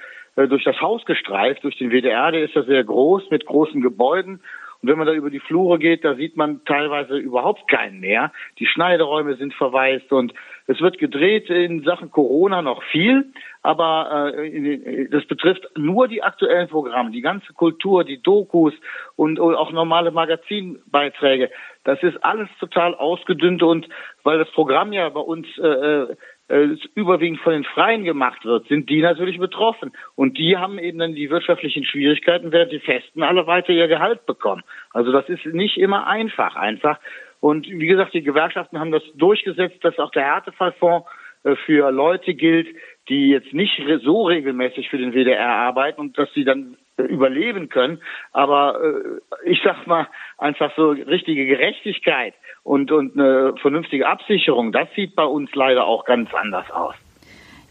durch 0.47 0.65
das 0.65 0.81
Haus 0.81 1.05
gestreift, 1.05 1.63
durch 1.63 1.77
den 1.77 1.91
WDR. 1.91 2.33
Der 2.33 2.43
ist 2.43 2.55
ja 2.55 2.63
sehr 2.63 2.83
groß 2.83 3.29
mit 3.31 3.45
großen 3.45 3.79
Gebäuden 3.79 4.41
Und 4.85 4.91
wenn 4.91 4.99
man 4.99 5.07
da 5.07 5.13
über 5.13 5.31
die 5.31 5.39
Flure 5.39 5.79
geht, 5.79 6.05
da 6.05 6.13
sieht 6.13 6.37
man 6.37 6.63
teilweise 6.65 7.17
überhaupt 7.17 7.67
keinen 7.67 8.01
mehr. 8.01 8.31
Die 8.59 8.67
Schneideräume 8.67 9.35
sind 9.35 9.51
verwaist 9.55 10.11
und 10.11 10.31
es 10.67 10.79
wird 10.79 10.99
gedreht 10.99 11.49
in 11.49 11.83
Sachen 11.83 12.11
Corona 12.11 12.61
noch 12.61 12.83
viel, 12.83 13.33
aber 13.63 14.35
äh, 14.37 15.09
das 15.09 15.25
betrifft 15.25 15.67
nur 15.75 16.07
die 16.07 16.21
aktuellen 16.21 16.67
Programme, 16.67 17.09
die 17.09 17.21
ganze 17.21 17.51
Kultur, 17.53 18.03
die 18.03 18.21
Dokus 18.21 18.75
und, 19.15 19.39
und 19.39 19.55
auch 19.55 19.71
normale 19.71 20.11
Magazinbeiträge. 20.11 21.49
Das 21.83 22.03
ist 22.03 22.23
alles 22.23 22.49
total 22.59 22.93
ausgedünnt 22.93 23.63
und 23.63 23.89
weil 24.21 24.37
das 24.37 24.51
Programm 24.51 24.93
ja 24.93 25.09
bei 25.09 25.19
uns 25.19 25.47
äh, 25.57 25.65
äh 25.65 26.03
äh, 26.03 26.15
überwiegend 26.47 27.39
von 27.39 27.53
den 27.53 27.63
Freien 27.63 28.03
gemacht 28.03 28.45
wird, 28.45 28.67
sind 28.67 28.89
die 28.89 29.01
natürlich 29.01 29.39
betroffen. 29.39 29.91
Und 30.15 30.37
die 30.37 30.57
haben 30.57 30.77
eben 30.77 30.99
dann 30.99 31.15
die 31.15 31.29
wirtschaftlichen 31.29 31.85
Schwierigkeiten, 31.85 32.51
während 32.51 32.71
die 32.71 32.79
Festen 32.79 33.23
alle 33.23 33.47
weiter 33.47 33.73
ihr 33.73 33.87
Gehalt 33.87 34.25
bekommen. 34.25 34.63
Also 34.91 35.11
das 35.11 35.27
ist 35.27 35.45
nicht 35.45 35.77
immer 35.77 36.07
einfach, 36.07 36.55
einfach. 36.55 36.99
Und 37.39 37.67
wie 37.67 37.87
gesagt, 37.87 38.13
die 38.13 38.23
Gewerkschaften 38.23 38.79
haben 38.79 38.91
das 38.91 39.03
durchgesetzt, 39.15 39.83
dass 39.83 39.97
auch 39.97 40.11
der 40.11 40.23
Härtefallfonds 40.23 41.07
äh, 41.43 41.55
für 41.65 41.91
Leute 41.91 42.33
gilt, 42.33 42.67
die 43.09 43.29
jetzt 43.29 43.53
nicht 43.53 43.81
so 44.03 44.23
regelmäßig 44.23 44.89
für 44.89 44.97
den 44.97 45.13
WDR 45.13 45.49
arbeiten 45.49 46.01
und 46.01 46.17
dass 46.17 46.31
sie 46.33 46.43
dann 46.43 46.73
äh, 46.73 46.84
überleben 46.97 47.69
können. 47.69 48.01
Aber 48.31 48.79
äh, 48.81 49.49
ich 49.49 49.59
sag 49.63 49.85
mal 49.87 50.07
einfach 50.37 50.71
so 50.75 50.91
richtige 50.91 51.45
Gerechtigkeit 51.45 52.33
und, 52.63 52.91
und 52.91 53.17
eine 53.17 53.55
vernünftige 53.61 54.07
Absicherung, 54.07 54.71
das 54.71 54.87
sieht 54.95 55.15
bei 55.15 55.25
uns 55.25 55.53
leider 55.53 55.85
auch 55.85 56.05
ganz 56.05 56.33
anders 56.33 56.69
aus. 56.71 56.95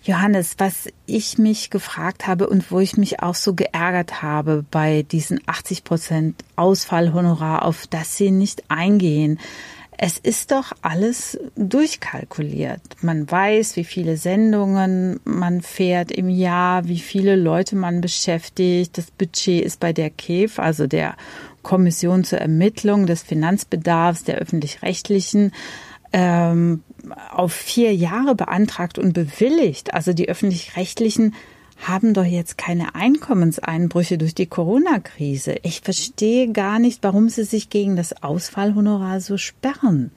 Johannes, 0.06 0.56
was 0.58 0.92
ich 1.06 1.38
mich 1.38 1.70
gefragt 1.70 2.26
habe 2.26 2.46
und 2.46 2.70
wo 2.70 2.78
ich 2.78 2.98
mich 2.98 3.22
auch 3.22 3.34
so 3.34 3.54
geärgert 3.54 4.22
habe 4.22 4.62
bei 4.70 5.02
diesen 5.02 5.40
80 5.46 5.82
Prozent 5.82 6.44
Ausfallhonorar, 6.56 7.64
auf 7.64 7.86
das 7.86 8.18
Sie 8.18 8.30
nicht 8.30 8.64
eingehen. 8.68 9.40
Es 9.96 10.18
ist 10.18 10.50
doch 10.50 10.72
alles 10.82 11.38
durchkalkuliert. 11.56 12.80
Man 13.00 13.30
weiß, 13.30 13.76
wie 13.76 13.84
viele 13.84 14.16
Sendungen 14.16 15.20
man 15.24 15.62
fährt 15.62 16.10
im 16.10 16.28
Jahr, 16.28 16.88
wie 16.88 16.98
viele 16.98 17.36
Leute 17.36 17.76
man 17.76 18.00
beschäftigt. 18.00 18.98
Das 18.98 19.10
Budget 19.10 19.64
ist 19.64 19.80
bei 19.80 19.92
der 19.92 20.10
KEF, 20.10 20.58
also 20.58 20.86
der 20.86 21.16
Kommission 21.62 22.24
zur 22.24 22.40
Ermittlung 22.40 23.06
des 23.06 23.22
Finanzbedarfs 23.22 24.24
der 24.24 24.36
öffentlich-rechtlichen 24.36 25.52
ähm, 26.12 26.82
auf 27.30 27.52
vier 27.52 27.94
Jahre 27.94 28.34
beantragt 28.34 28.98
und 28.98 29.12
bewilligt. 29.12 29.94
Also 29.94 30.12
die 30.12 30.28
öffentlich-rechtlichen 30.28 31.34
haben 31.86 32.14
doch 32.14 32.24
jetzt 32.24 32.58
keine 32.58 32.94
Einkommenseinbrüche 32.94 34.18
durch 34.18 34.34
die 34.34 34.46
Corona-Krise. 34.46 35.56
Ich 35.62 35.80
verstehe 35.80 36.52
gar 36.52 36.78
nicht, 36.78 37.02
warum 37.02 37.28
sie 37.28 37.44
sich 37.44 37.70
gegen 37.70 37.96
das 37.96 38.22
Ausfallhonorar 38.22 39.20
so 39.20 39.36
sperren. 39.36 40.10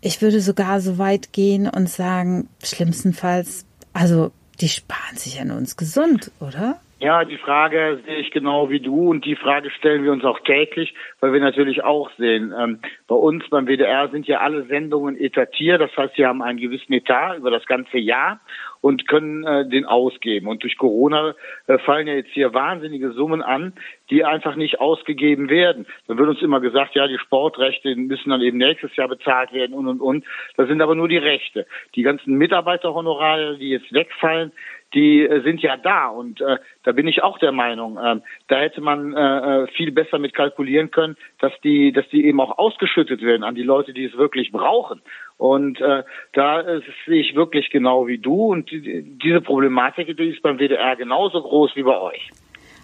Ich 0.00 0.22
würde 0.22 0.40
sogar 0.40 0.80
so 0.80 0.98
weit 0.98 1.32
gehen 1.32 1.68
und 1.68 1.88
sagen, 1.88 2.48
schlimmstenfalls, 2.62 3.66
also 3.92 4.30
die 4.60 4.68
sparen 4.68 5.16
sich 5.16 5.40
an 5.40 5.50
uns 5.50 5.76
gesund, 5.76 6.30
oder? 6.40 6.80
Ja, 7.00 7.24
die 7.24 7.38
Frage 7.38 7.98
sehe 8.04 8.18
ich 8.18 8.30
genau 8.30 8.68
wie 8.68 8.80
du 8.80 9.08
und 9.08 9.24
die 9.24 9.34
Frage 9.34 9.70
stellen 9.70 10.04
wir 10.04 10.12
uns 10.12 10.22
auch 10.22 10.38
täglich, 10.40 10.94
weil 11.20 11.32
wir 11.32 11.40
natürlich 11.40 11.82
auch 11.82 12.10
sehen, 12.18 12.52
ähm, 12.58 12.80
bei 13.08 13.14
uns 13.14 13.48
beim 13.48 13.66
WDR 13.66 14.10
sind 14.10 14.26
ja 14.26 14.40
alle 14.40 14.64
Sendungen 14.66 15.18
etatiert, 15.18 15.80
das 15.80 15.96
heißt, 15.96 16.16
sie 16.16 16.26
haben 16.26 16.42
einen 16.42 16.58
gewissen 16.58 16.92
Etat 16.92 17.38
über 17.38 17.50
das 17.50 17.64
ganze 17.64 17.96
Jahr 17.96 18.38
und 18.80 19.06
können 19.08 19.44
äh, 19.44 19.68
den 19.68 19.84
ausgeben. 19.84 20.48
Und 20.48 20.62
durch 20.62 20.78
Corona 20.78 21.34
äh, 21.66 21.78
fallen 21.78 22.06
ja 22.06 22.14
jetzt 22.14 22.32
hier 22.32 22.54
wahnsinnige 22.54 23.12
Summen 23.12 23.42
an, 23.42 23.74
die 24.10 24.24
einfach 24.24 24.56
nicht 24.56 24.80
ausgegeben 24.80 25.48
werden. 25.48 25.86
Dann 26.06 26.18
wird 26.18 26.28
uns 26.28 26.42
immer 26.42 26.60
gesagt, 26.60 26.94
ja, 26.94 27.06
die 27.06 27.18
Sportrechte 27.18 27.94
müssen 27.96 28.30
dann 28.30 28.40
eben 28.40 28.58
nächstes 28.58 28.94
Jahr 28.96 29.08
bezahlt 29.08 29.52
werden 29.52 29.74
und 29.74 29.86
und 29.86 30.00
und. 30.00 30.24
Das 30.56 30.68
sind 30.68 30.80
aber 30.80 30.94
nur 30.94 31.08
die 31.08 31.18
Rechte. 31.18 31.66
Die 31.94 32.02
ganzen 32.02 32.34
Mitarbeiterhonorare, 32.34 33.58
die 33.58 33.70
jetzt 33.70 33.92
wegfallen, 33.92 34.52
die 34.94 35.22
äh, 35.22 35.42
sind 35.42 35.60
ja 35.62 35.76
da 35.76 36.08
und 36.08 36.40
äh, 36.40 36.58
da 36.82 36.92
bin 36.92 37.06
ich 37.06 37.22
auch 37.22 37.38
der 37.38 37.52
Meinung, 37.52 37.96
äh, 37.96 38.20
da 38.48 38.58
hätte 38.58 38.80
man 38.80 39.12
äh, 39.12 39.62
äh, 39.62 39.66
viel 39.68 39.92
besser 39.92 40.18
mit 40.18 40.34
kalkulieren 40.34 40.90
können, 40.90 41.16
dass 41.38 41.52
die, 41.62 41.92
dass 41.92 42.08
die 42.08 42.24
eben 42.26 42.40
auch 42.40 42.58
ausgeschüttet 42.58 43.22
werden 43.22 43.44
an 43.44 43.54
die 43.54 43.62
Leute, 43.62 43.92
die 43.92 44.04
es 44.04 44.16
wirklich 44.16 44.50
brauchen. 44.52 45.00
Und 45.40 45.80
äh, 45.80 46.02
da 46.34 46.60
äh, 46.60 46.82
sehe 47.06 47.22
ich 47.22 47.34
wirklich 47.34 47.70
genau 47.70 48.06
wie 48.06 48.18
du 48.18 48.52
und 48.52 48.70
die, 48.70 49.02
diese 49.24 49.40
Problematik, 49.40 50.14
die 50.14 50.28
ist 50.28 50.42
beim 50.42 50.58
WDR 50.58 50.96
genauso 50.96 51.40
groß 51.40 51.70
wie 51.76 51.82
bei 51.82 51.98
euch. 51.98 52.30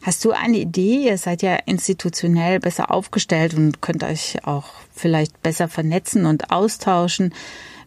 Hast 0.03 0.25
du 0.25 0.31
eine 0.31 0.57
Idee? 0.57 1.05
Ihr 1.05 1.19
seid 1.19 1.43
ja 1.43 1.59
institutionell 1.67 2.59
besser 2.59 2.91
aufgestellt 2.91 3.53
und 3.55 3.83
könnt 3.83 4.03
euch 4.03 4.39
auch 4.47 4.71
vielleicht 4.91 5.43
besser 5.43 5.69
vernetzen 5.69 6.25
und 6.25 6.51
austauschen 6.51 7.35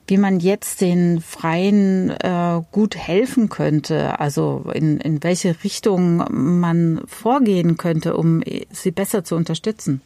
wie 0.10 0.18
man 0.18 0.40
jetzt 0.40 0.82
den 0.82 1.22
Freien 1.22 2.10
äh, 2.10 2.62
gut 2.72 2.96
helfen 2.96 3.50
könnte, 3.50 4.20
also 4.20 4.66
in, 4.74 4.98
in 4.98 5.24
welche 5.24 5.64
Richtung 5.64 6.26
man 6.32 7.04
vorgehen 7.06 7.78
könnte, 7.78 8.18
um 8.18 8.42
sie 8.72 8.90
besser 8.90 9.24
zu 9.24 9.36
unterstützen? 9.36 10.02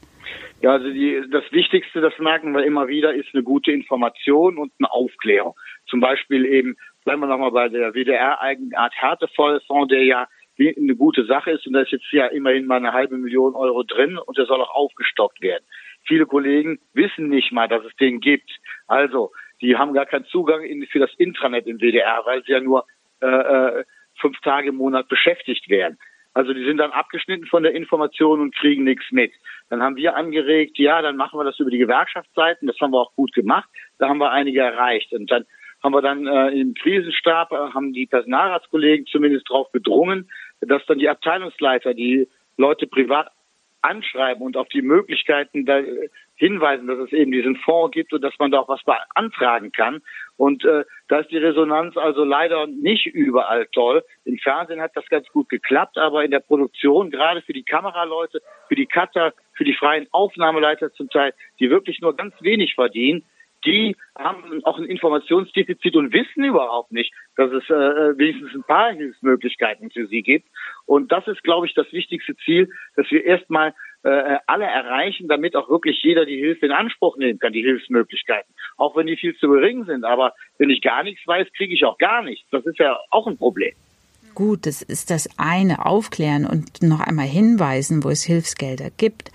Ja, 0.61 0.71
also 0.71 0.89
die, 0.89 1.21
das 1.31 1.43
Wichtigste, 1.51 2.01
das 2.01 2.17
merken 2.19 2.53
wir 2.53 2.63
immer 2.63 2.87
wieder, 2.87 3.13
ist 3.13 3.33
eine 3.33 3.43
gute 3.43 3.71
Information 3.71 4.57
und 4.57 4.71
eine 4.79 4.91
Aufklärung. 4.91 5.55
Zum 5.87 5.99
Beispiel 5.99 6.45
eben, 6.45 6.77
bleiben 7.03 7.21
wir 7.21 7.27
nochmal 7.27 7.51
bei 7.51 7.69
der 7.69 7.93
WDR-Eigenart 7.93 8.93
Härtefallfonds, 8.95 9.89
der 9.89 10.03
ja 10.03 10.27
eine 10.59 10.95
gute 10.95 11.25
Sache 11.25 11.51
ist 11.51 11.65
und 11.65 11.73
da 11.73 11.81
ist 11.81 11.91
jetzt 11.91 12.11
ja 12.11 12.27
immerhin 12.27 12.65
mal 12.65 12.77
eine 12.77 12.93
halbe 12.93 13.17
Million 13.17 13.55
Euro 13.55 13.83
drin 13.83 14.17
und 14.17 14.37
der 14.37 14.45
soll 14.45 14.61
auch 14.61 14.73
aufgestockt 14.75 15.41
werden. 15.41 15.63
Viele 16.05 16.25
Kollegen 16.25 16.79
wissen 16.93 17.29
nicht 17.29 17.51
mal, 17.51 17.67
dass 17.67 17.83
es 17.85 17.95
den 17.95 18.19
gibt. 18.19 18.51
Also 18.87 19.31
die 19.61 19.77
haben 19.77 19.93
gar 19.93 20.05
keinen 20.05 20.25
Zugang 20.25 20.63
in, 20.63 20.85
für 20.85 20.99
das 20.99 21.13
Intranet 21.17 21.65
im 21.65 21.79
WDR, 21.79 22.21
weil 22.25 22.43
sie 22.43 22.51
ja 22.51 22.59
nur 22.59 22.85
äh, 23.21 23.27
äh, 23.27 23.83
fünf 24.19 24.39
Tage 24.41 24.69
im 24.69 24.75
Monat 24.75 25.07
beschäftigt 25.07 25.69
werden. 25.69 25.97
Also 26.33 26.53
die 26.53 26.65
sind 26.65 26.77
dann 26.77 26.91
abgeschnitten 26.91 27.45
von 27.45 27.63
der 27.63 27.75
Information 27.75 28.41
und 28.41 28.55
kriegen 28.55 28.83
nichts 28.83 29.05
mit. 29.11 29.31
Dann 29.69 29.83
haben 29.83 29.95
wir 29.95 30.15
angeregt, 30.15 30.77
ja, 30.79 31.01
dann 31.01 31.15
machen 31.15 31.39
wir 31.39 31.43
das 31.43 31.59
über 31.59 31.69
die 31.69 31.77
Gewerkschaftsseiten. 31.77 32.67
Das 32.67 32.79
haben 32.79 32.91
wir 32.91 33.01
auch 33.01 33.13
gut 33.15 33.33
gemacht. 33.33 33.69
Da 33.99 34.09
haben 34.09 34.17
wir 34.17 34.31
einige 34.31 34.61
erreicht. 34.61 35.13
Und 35.13 35.29
dann 35.29 35.45
haben 35.83 35.93
wir 35.93 36.01
dann 36.01 36.25
äh, 36.25 36.49
im 36.49 36.73
Krisenstab, 36.73 37.51
äh, 37.51 37.55
haben 37.73 37.93
die 37.93 38.05
Personalratskollegen 38.05 39.05
zumindest 39.05 39.49
darauf 39.49 39.71
gedrungen, 39.71 40.29
dass 40.61 40.85
dann 40.85 40.99
die 40.99 41.09
Abteilungsleiter 41.09 41.93
die 41.93 42.27
Leute 42.57 42.87
privat 42.87 43.31
anschreiben 43.83 44.43
und 44.43 44.57
auf 44.57 44.67
die 44.69 44.81
Möglichkeiten 44.81 45.65
da 45.65 45.79
äh, 45.79 46.09
hinweisen, 46.35 46.87
dass 46.87 46.99
es 46.99 47.11
eben 47.11 47.31
diesen 47.31 47.55
Fonds 47.57 47.93
gibt 47.93 48.11
und 48.13 48.21
dass 48.21 48.33
man 48.39 48.51
da 48.51 48.59
auch 48.59 48.67
was 48.67 48.83
beantragen 48.83 49.71
kann. 49.71 50.01
Und 50.35 50.65
äh, 50.65 50.83
da 51.07 51.19
ist 51.19 51.31
die 51.31 51.37
Resonanz 51.37 51.95
also 51.95 52.23
leider 52.23 52.67
nicht 52.67 53.05
überall 53.05 53.67
toll. 53.67 54.03
Im 54.25 54.37
Fernsehen 54.37 54.81
hat 54.81 54.95
das 54.95 55.07
ganz 55.09 55.27
gut 55.29 55.49
geklappt, 55.49 55.97
aber 55.97 56.23
in 56.23 56.31
der 56.31 56.39
Produktion, 56.39 57.11
gerade 57.11 57.41
für 57.41 57.53
die 57.53 57.63
Kameraleute, 57.63 58.41
für 58.67 58.75
die 58.75 58.87
Cutter, 58.87 59.33
für 59.53 59.63
die 59.63 59.75
freien 59.75 60.07
Aufnahmeleiter 60.11 60.91
zum 60.93 61.09
Teil, 61.09 61.33
die 61.59 61.69
wirklich 61.69 62.01
nur 62.01 62.15
ganz 62.15 62.33
wenig 62.41 62.75
verdienen, 62.75 63.23
die 63.65 63.95
haben 64.17 64.63
auch 64.63 64.77
ein 64.77 64.85
Informationsdefizit 64.85 65.95
und 65.95 66.13
wissen 66.13 66.43
überhaupt 66.43 66.91
nicht, 66.91 67.13
dass 67.35 67.51
es 67.51 67.63
äh, 67.69 68.17
wenigstens 68.17 68.53
ein 68.53 68.63
paar 68.63 68.91
Hilfsmöglichkeiten 68.93 69.89
für 69.89 70.07
sie 70.07 70.21
gibt. 70.21 70.47
Und 70.85 71.11
das 71.11 71.27
ist, 71.27 71.43
glaube 71.43 71.67
ich, 71.67 71.73
das 71.73 71.91
wichtigste 71.91 72.35
Ziel, 72.37 72.69
dass 72.95 73.09
wir 73.09 73.23
erstmal 73.25 73.73
äh, 74.03 74.37
alle 74.47 74.65
erreichen, 74.65 75.27
damit 75.27 75.55
auch 75.55 75.69
wirklich 75.69 76.01
jeder 76.03 76.25
die 76.25 76.37
Hilfe 76.37 76.65
in 76.65 76.71
Anspruch 76.71 77.17
nehmen 77.17 77.39
kann, 77.39 77.53
die 77.53 77.63
Hilfsmöglichkeiten. 77.63 78.53
Auch 78.77 78.95
wenn 78.95 79.07
die 79.07 79.17
viel 79.17 79.35
zu 79.37 79.47
gering 79.49 79.85
sind. 79.85 80.03
Aber 80.03 80.33
wenn 80.57 80.69
ich 80.69 80.81
gar 80.81 81.03
nichts 81.03 81.25
weiß, 81.25 81.47
kriege 81.55 81.73
ich 81.73 81.85
auch 81.85 81.97
gar 81.97 82.21
nichts. 82.21 82.47
Das 82.51 82.65
ist 82.65 82.79
ja 82.79 82.99
auch 83.09 83.27
ein 83.27 83.37
Problem. 83.37 83.73
Gut, 84.35 84.65
das 84.65 84.81
ist 84.81 85.11
das 85.11 85.29
eine, 85.37 85.85
aufklären 85.85 86.45
und 86.45 86.81
noch 86.81 87.01
einmal 87.01 87.27
hinweisen, 87.27 88.03
wo 88.03 88.09
es 88.09 88.23
Hilfsgelder 88.23 88.89
gibt. 88.89 89.31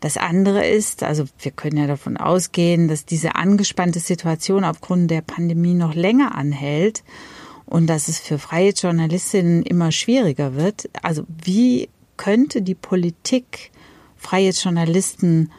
Das 0.00 0.16
andere 0.16 0.66
ist, 0.66 1.02
also 1.02 1.24
wir 1.38 1.50
können 1.50 1.76
ja 1.76 1.86
davon 1.86 2.16
ausgehen, 2.16 2.88
dass 2.88 3.04
diese 3.04 3.36
angespannte 3.36 4.00
Situation 4.00 4.64
aufgrund 4.64 5.10
der 5.10 5.20
Pandemie 5.20 5.74
noch 5.74 5.94
länger 5.94 6.34
anhält 6.34 7.04
und 7.66 7.86
dass 7.86 8.08
es 8.08 8.18
für 8.18 8.38
freie 8.38 8.72
Journalistinnen 8.72 9.62
immer 9.62 9.92
schwieriger 9.92 10.54
wird. 10.54 10.88
Also 11.02 11.24
wie 11.42 11.88
könnte 12.16 12.62
die 12.62 12.74
Politik 12.74 13.70
freie 14.16 14.50
Journalisten 14.50 15.50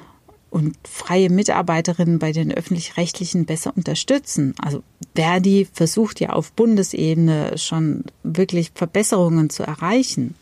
und 0.52 0.76
freie 0.84 1.30
Mitarbeiterinnen 1.30 2.20
bei 2.20 2.34
den 2.34 2.54
öffentlich-rechtlichen 2.54 3.46
besser 3.46 3.74
unterstützen. 3.76 4.54
Also 4.62 4.84
Verdi 5.16 5.66
versucht 5.72 6.20
ja 6.20 6.32
auf 6.32 6.52
Bundesebene 6.52 7.58
schon 7.58 8.04
wirklich 8.24 8.72
Verbesserungen 8.76 9.50
zu 9.50 9.64
erreichen. 9.64 10.36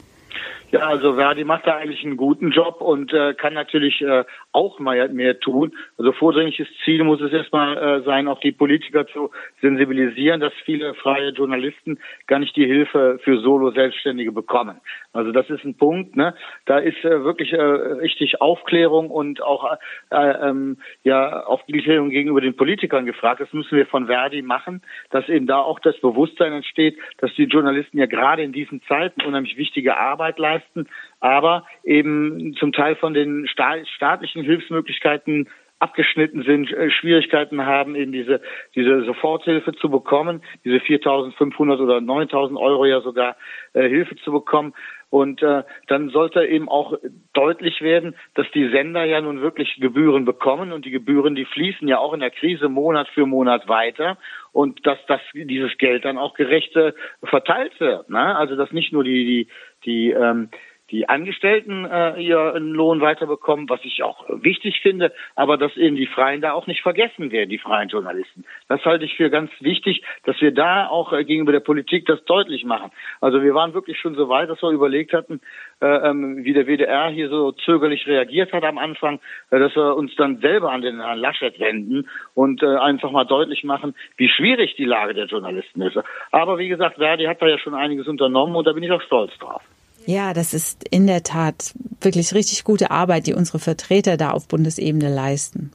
Ja, 0.71 0.81
also 0.81 1.15
Verdi 1.15 1.43
macht 1.45 1.65
da 1.65 1.77
eigentlich 1.77 2.03
einen 2.03 2.15
guten 2.15 2.51
Job 2.51 2.79
und 2.81 3.11
äh, 3.11 3.33
kann 3.33 3.55
natürlich 3.55 4.01
äh, 4.01 4.23
auch 4.51 4.77
mal 4.77 5.09
mehr 5.09 5.39
tun. 5.39 5.75
Also 5.97 6.11
vordringliches 6.11 6.67
Ziel 6.85 7.03
muss 7.03 7.19
es 7.21 7.33
erstmal 7.33 7.75
äh, 7.77 8.03
sein, 8.03 8.27
auch 8.27 8.39
die 8.39 8.51
Politiker 8.51 9.07
zu 9.07 9.31
sensibilisieren, 9.61 10.39
dass 10.39 10.53
viele 10.65 10.93
freie 10.93 11.29
Journalisten 11.29 11.97
gar 12.27 12.37
nicht 12.37 12.55
die 12.55 12.67
Hilfe 12.67 13.19
für 13.23 13.39
Solo-Selbstständige 13.39 14.31
bekommen. 14.31 14.79
Also 15.11 15.31
das 15.31 15.49
ist 15.49 15.63
ein 15.63 15.75
Punkt. 15.75 16.15
Ne? 16.15 16.35
Da 16.65 16.77
ist 16.77 17.03
äh, 17.03 17.23
wirklich 17.23 17.51
äh, 17.53 17.61
richtig 17.61 18.39
Aufklärung 18.39 19.09
und 19.09 19.41
auch 19.41 19.75
äh, 20.11 20.15
ähm, 20.15 20.77
ja 21.03 21.45
Aufklärung 21.45 22.11
gegenüber 22.11 22.41
den 22.41 22.55
Politikern 22.55 23.07
gefragt. 23.07 23.41
Das 23.41 23.51
müssen 23.53 23.75
wir 23.75 23.87
von 23.87 24.05
Verdi 24.05 24.43
machen, 24.43 24.83
dass 25.09 25.27
eben 25.29 25.47
da 25.47 25.61
auch 25.61 25.79
das 25.79 25.99
Bewusstsein 25.99 26.53
entsteht, 26.53 26.95
dass 27.17 27.33
die 27.33 27.45
Journalisten 27.45 27.97
ja 27.97 28.05
gerade 28.05 28.43
in 28.43 28.51
diesen 28.51 28.83
Zeiten 28.83 29.23
unheimlich 29.23 29.57
wichtige 29.57 29.97
Arbeit 29.97 30.37
leisten 30.37 30.58
leisten, 30.59 30.87
aber 31.19 31.65
eben 31.83 32.55
zum 32.59 32.71
Teil 32.71 32.95
von 32.95 33.13
den 33.13 33.47
staatlichen 33.47 34.43
Hilfsmöglichkeiten 34.43 35.47
abgeschnitten 35.79 36.43
sind, 36.43 36.71
äh, 36.71 36.91
Schwierigkeiten 36.91 37.65
haben, 37.65 37.95
eben 37.95 38.11
diese, 38.11 38.41
diese 38.75 39.03
Soforthilfe 39.05 39.73
zu 39.73 39.89
bekommen, 39.89 40.43
diese 40.63 40.77
4.500 40.77 41.81
oder 41.81 41.97
9.000 41.97 42.59
Euro 42.59 42.85
ja 42.85 43.01
sogar 43.01 43.37
äh, 43.73 43.87
Hilfe 43.87 44.15
zu 44.17 44.31
bekommen. 44.31 44.73
Und 45.09 45.41
äh, 45.41 45.63
dann 45.87 46.09
sollte 46.09 46.45
eben 46.45 46.69
auch 46.69 46.93
deutlich 47.33 47.81
werden, 47.81 48.15
dass 48.35 48.45
die 48.53 48.69
Sender 48.69 49.05
ja 49.05 49.21
nun 49.21 49.41
wirklich 49.41 49.77
Gebühren 49.79 50.23
bekommen 50.23 50.71
und 50.71 50.85
die 50.85 50.91
Gebühren, 50.91 51.33
die 51.33 51.45
fließen 51.45 51.87
ja 51.87 51.97
auch 51.97 52.13
in 52.13 52.19
der 52.19 52.29
Krise 52.29 52.69
Monat 52.69 53.07
für 53.07 53.25
Monat 53.25 53.67
weiter 53.67 54.19
und 54.51 54.85
dass 54.85 54.99
das 55.07 55.21
dieses 55.33 55.75
Geld 55.79 56.05
dann 56.05 56.19
auch 56.19 56.35
gerecht 56.35 56.75
äh, 56.75 56.93
verteilt 57.23 57.79
wird. 57.79 58.09
Ne? 58.09 58.35
Also 58.35 58.55
dass 58.55 58.71
nicht 58.71 58.93
nur 58.93 59.03
die 59.03 59.25
die 59.25 59.47
die 59.85 60.11
ähm, 60.11 60.49
die 60.91 61.07
Angestellten 61.07 61.85
äh, 61.85 62.21
ihren 62.21 62.71
Lohn 62.71 63.01
weiterbekommen, 63.01 63.69
was 63.69 63.79
ich 63.83 64.03
auch 64.03 64.25
wichtig 64.29 64.79
finde, 64.81 65.13
aber 65.35 65.57
dass 65.57 65.75
eben 65.77 65.95
die 65.95 66.07
Freien 66.07 66.41
da 66.41 66.53
auch 66.53 66.67
nicht 66.67 66.81
vergessen 66.81 67.31
werden, 67.31 67.49
die 67.49 67.57
freien 67.57 67.89
Journalisten. 67.89 68.45
Das 68.67 68.83
halte 68.85 69.05
ich 69.05 69.15
für 69.15 69.29
ganz 69.29 69.51
wichtig, 69.59 70.03
dass 70.25 70.39
wir 70.41 70.51
da 70.51 70.87
auch 70.87 71.13
äh, 71.13 71.23
gegenüber 71.23 71.51
der 71.51 71.59
Politik 71.59 72.05
das 72.05 72.23
deutlich 72.25 72.65
machen. 72.65 72.91
Also 73.21 73.41
wir 73.41 73.53
waren 73.53 73.73
wirklich 73.73 73.99
schon 73.99 74.15
so 74.15 74.29
weit, 74.29 74.49
dass 74.49 74.61
wir 74.61 74.69
überlegt 74.69 75.13
hatten, 75.13 75.41
äh, 75.81 76.09
ähm, 76.09 76.43
wie 76.43 76.53
der 76.53 76.65
WDR 76.65 77.09
hier 77.09 77.29
so 77.29 77.51
zögerlich 77.51 78.07
reagiert 78.07 78.51
hat 78.53 78.63
am 78.63 78.77
Anfang, 78.77 79.19
äh, 79.51 79.59
dass 79.59 79.75
wir 79.75 79.95
uns 79.95 80.15
dann 80.15 80.39
selber 80.39 80.71
an 80.71 80.81
den 80.81 81.01
Herrn 81.01 81.19
Laschet 81.19 81.59
wenden 81.59 82.07
und 82.33 82.63
äh, 82.63 82.77
einfach 82.77 83.11
mal 83.11 83.25
deutlich 83.25 83.63
machen, 83.63 83.95
wie 84.17 84.29
schwierig 84.29 84.75
die 84.75 84.85
Lage 84.85 85.13
der 85.13 85.25
Journalisten 85.25 85.81
ist. 85.81 85.97
Aber 86.31 86.57
wie 86.57 86.69
gesagt, 86.69 86.97
Verdi 86.97 87.25
hat 87.25 87.41
da 87.41 87.47
ja 87.47 87.57
schon 87.57 87.75
einiges 87.75 88.07
unternommen 88.07 88.55
und 88.55 88.67
da 88.67 88.73
bin 88.73 88.83
ich 88.83 88.91
auch 88.91 89.01
stolz 89.01 89.37
drauf. 89.37 89.61
Ja, 90.09 90.33
das 90.33 90.55
ist 90.55 90.85
in 90.89 91.05
der 91.05 91.21
Tat 91.21 91.75
wirklich 92.01 92.33
richtig 92.33 92.63
gute 92.63 92.89
Arbeit, 92.89 93.27
die 93.27 93.35
unsere 93.35 93.59
Vertreter 93.59 94.17
da 94.17 94.31
auf 94.31 94.47
Bundesebene 94.47 95.13
leisten. 95.13 95.69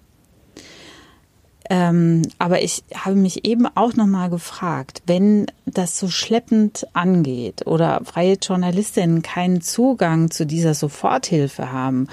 Ähm, 1.71 2.23
aber 2.41 2.61
ich 2.61 2.83
habe 2.97 3.15
mich 3.15 3.45
eben 3.45 3.69
auch 3.77 3.95
noch 3.95 4.09
mal 4.09 4.31
gefragt, 4.31 5.03
wenn 5.07 5.47
das 5.67 6.01
so 6.01 6.09
schleppend 6.09 6.85
angeht 6.95 7.69
oder 7.69 8.01
freie 8.05 8.35
Journalistinnen 8.35 9.23
keinen 9.23 9.61
Zugang 9.61 10.33
zu 10.33 10.47
dieser 10.47 10.75
Soforthilfe 10.75 11.71
haben 11.71 12.09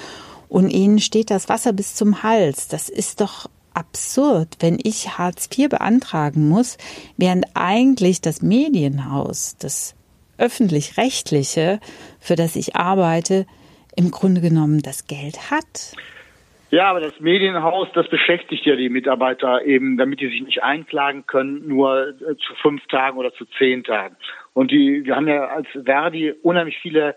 und 0.47 0.69
ihnen 0.69 0.99
steht 0.99 1.31
das 1.31 1.49
Wasser 1.49 1.73
bis 1.73 1.95
zum 1.95 2.21
Hals, 2.21 2.67
das 2.67 2.87
ist 2.87 3.19
doch 3.19 3.49
absurd, 3.73 4.57
wenn 4.59 4.77
ich 4.83 5.17
Hartz 5.17 5.49
IV 5.57 5.69
beantragen 5.69 6.47
muss, 6.47 6.77
während 7.17 7.47
eigentlich 7.55 8.21
das 8.21 8.43
Medienhaus, 8.43 9.55
das 9.57 9.95
öffentlich-rechtliche, 10.41 11.79
für 12.19 12.35
das 12.35 12.55
ich 12.55 12.75
arbeite, 12.75 13.45
im 13.95 14.11
Grunde 14.11 14.41
genommen 14.41 14.81
das 14.81 15.07
Geld 15.07 15.51
hat. 15.51 15.93
Ja, 16.71 16.89
aber 16.89 17.01
das 17.01 17.19
Medienhaus, 17.19 17.89
das 17.93 18.07
beschäftigt 18.09 18.65
ja 18.65 18.77
die 18.77 18.87
Mitarbeiter 18.87 19.65
eben, 19.65 19.97
damit 19.97 20.21
die 20.21 20.29
sich 20.29 20.41
nicht 20.41 20.63
einklagen 20.63 21.25
können, 21.27 21.67
nur 21.67 22.09
äh, 22.09 22.37
zu 22.37 22.55
fünf 22.61 22.85
Tagen 22.87 23.17
oder 23.17 23.33
zu 23.33 23.45
zehn 23.57 23.83
Tagen. 23.83 24.15
Und 24.53 24.71
die, 24.71 25.05
wir 25.05 25.17
haben 25.17 25.27
ja 25.27 25.47
als 25.47 25.67
Verdi 25.83 26.33
unheimlich 26.41 26.77
viele 26.81 27.15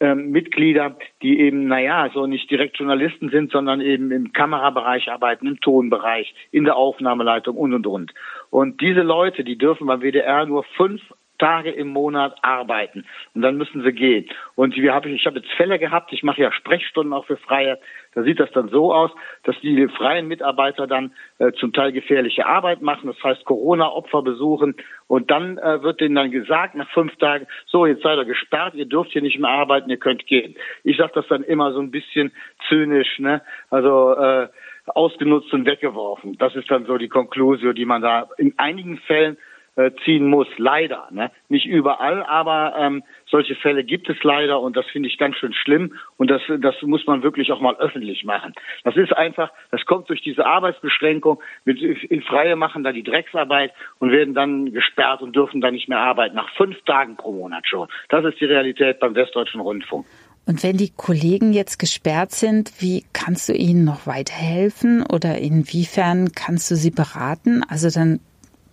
ähm, 0.00 0.30
Mitglieder, 0.30 0.96
die 1.22 1.40
eben, 1.40 1.66
naja, 1.66 2.10
so 2.12 2.26
nicht 2.26 2.50
direkt 2.50 2.78
Journalisten 2.78 3.30
sind, 3.30 3.50
sondern 3.50 3.80
eben 3.80 4.12
im 4.12 4.32
Kamerabereich 4.32 5.10
arbeiten, 5.10 5.46
im 5.46 5.60
Tonbereich, 5.60 6.34
in 6.52 6.64
der 6.64 6.76
Aufnahmeleitung 6.76 7.56
und 7.56 7.72
und 7.72 7.86
und. 7.86 8.12
Und 8.50 8.82
diese 8.82 9.00
Leute, 9.00 9.44
die 9.44 9.56
dürfen 9.56 9.86
beim 9.86 10.02
WDR 10.02 10.44
nur 10.44 10.64
fünf 10.76 11.00
Tage 11.40 11.70
im 11.70 11.88
Monat 11.88 12.36
arbeiten 12.42 13.04
und 13.34 13.42
dann 13.42 13.56
müssen 13.56 13.82
sie 13.82 13.92
gehen. 13.92 14.28
Und 14.54 14.76
wir 14.76 14.94
haben, 14.94 15.12
ich 15.14 15.26
habe 15.26 15.38
jetzt 15.38 15.50
Fälle 15.52 15.78
gehabt, 15.78 16.12
ich 16.12 16.22
mache 16.22 16.42
ja 16.42 16.52
Sprechstunden 16.52 17.12
auch 17.12 17.24
für 17.24 17.38
Freie, 17.38 17.78
da 18.14 18.22
sieht 18.22 18.38
das 18.40 18.50
dann 18.52 18.68
so 18.68 18.92
aus, 18.92 19.10
dass 19.44 19.58
die 19.60 19.88
freien 19.88 20.28
Mitarbeiter 20.28 20.86
dann 20.86 21.12
äh, 21.38 21.52
zum 21.52 21.72
Teil 21.72 21.92
gefährliche 21.92 22.46
Arbeit 22.46 22.82
machen, 22.82 23.06
das 23.06 23.22
heißt 23.22 23.44
Corona-Opfer 23.44 24.22
besuchen 24.22 24.74
und 25.06 25.30
dann 25.30 25.58
äh, 25.58 25.82
wird 25.82 26.00
denen 26.00 26.14
dann 26.14 26.30
gesagt 26.30 26.74
nach 26.74 26.90
fünf 26.90 27.16
Tagen, 27.16 27.46
so 27.66 27.86
jetzt 27.86 28.02
seid 28.02 28.18
ihr 28.18 28.24
gesperrt, 28.24 28.74
ihr 28.74 28.86
dürft 28.86 29.12
hier 29.12 29.22
nicht 29.22 29.38
mehr 29.38 29.50
arbeiten, 29.50 29.88
ihr 29.90 29.96
könnt 29.96 30.26
gehen. 30.26 30.56
Ich 30.84 30.98
sage 30.98 31.12
das 31.14 31.26
dann 31.28 31.42
immer 31.42 31.72
so 31.72 31.80
ein 31.80 31.90
bisschen 31.90 32.32
zynisch, 32.68 33.18
ne? 33.18 33.42
Also 33.70 34.14
äh, 34.14 34.48
ausgenutzt 34.86 35.52
und 35.52 35.66
weggeworfen. 35.66 36.36
Das 36.38 36.54
ist 36.56 36.70
dann 36.70 36.86
so 36.86 36.98
die 36.98 37.08
Konklusion, 37.08 37.74
die 37.74 37.84
man 37.84 38.02
da 38.02 38.28
in 38.38 38.54
einigen 38.58 38.98
Fällen 38.98 39.36
äh, 39.80 39.92
ziehen 40.04 40.26
muss, 40.26 40.46
leider. 40.58 41.08
Ne? 41.10 41.30
Nicht 41.48 41.66
überall, 41.66 42.22
aber 42.24 42.74
ähm, 42.78 43.02
solche 43.26 43.54
Fälle 43.54 43.84
gibt 43.84 44.10
es 44.10 44.22
leider 44.22 44.60
und 44.60 44.76
das 44.76 44.86
finde 44.86 45.08
ich 45.08 45.16
ganz 45.16 45.36
schön 45.36 45.54
schlimm 45.54 45.94
und 46.16 46.30
das, 46.30 46.42
das 46.58 46.74
muss 46.82 47.06
man 47.06 47.22
wirklich 47.22 47.50
auch 47.52 47.60
mal 47.60 47.76
öffentlich 47.76 48.24
machen. 48.24 48.52
Das 48.84 48.96
ist 48.96 49.16
einfach, 49.16 49.50
das 49.70 49.84
kommt 49.86 50.08
durch 50.10 50.22
diese 50.22 50.44
Arbeitsbeschränkung, 50.44 51.40
in 51.64 52.22
Freie 52.22 52.56
machen 52.56 52.84
da 52.84 52.92
die 52.92 53.02
Drecksarbeit 53.02 53.72
und 53.98 54.12
werden 54.12 54.34
dann 54.34 54.72
gesperrt 54.72 55.22
und 55.22 55.34
dürfen 55.34 55.60
dann 55.60 55.74
nicht 55.74 55.88
mehr 55.88 56.00
arbeiten, 56.00 56.36
nach 56.36 56.50
fünf 56.56 56.80
Tagen 56.82 57.16
pro 57.16 57.32
Monat 57.32 57.66
schon. 57.66 57.88
Das 58.08 58.24
ist 58.24 58.40
die 58.40 58.46
Realität 58.46 59.00
beim 59.00 59.14
Westdeutschen 59.14 59.60
Rundfunk. 59.60 60.06
Und 60.46 60.62
wenn 60.62 60.76
die 60.76 60.90
Kollegen 60.90 61.52
jetzt 61.52 61.78
gesperrt 61.78 62.32
sind, 62.32 62.72
wie 62.80 63.04
kannst 63.12 63.48
du 63.48 63.52
ihnen 63.52 63.84
noch 63.84 64.06
weiterhelfen 64.06 65.04
oder 65.06 65.38
inwiefern 65.38 66.32
kannst 66.32 66.70
du 66.70 66.76
sie 66.76 66.90
beraten? 66.90 67.62
Also 67.68 67.88
dann 67.88 68.20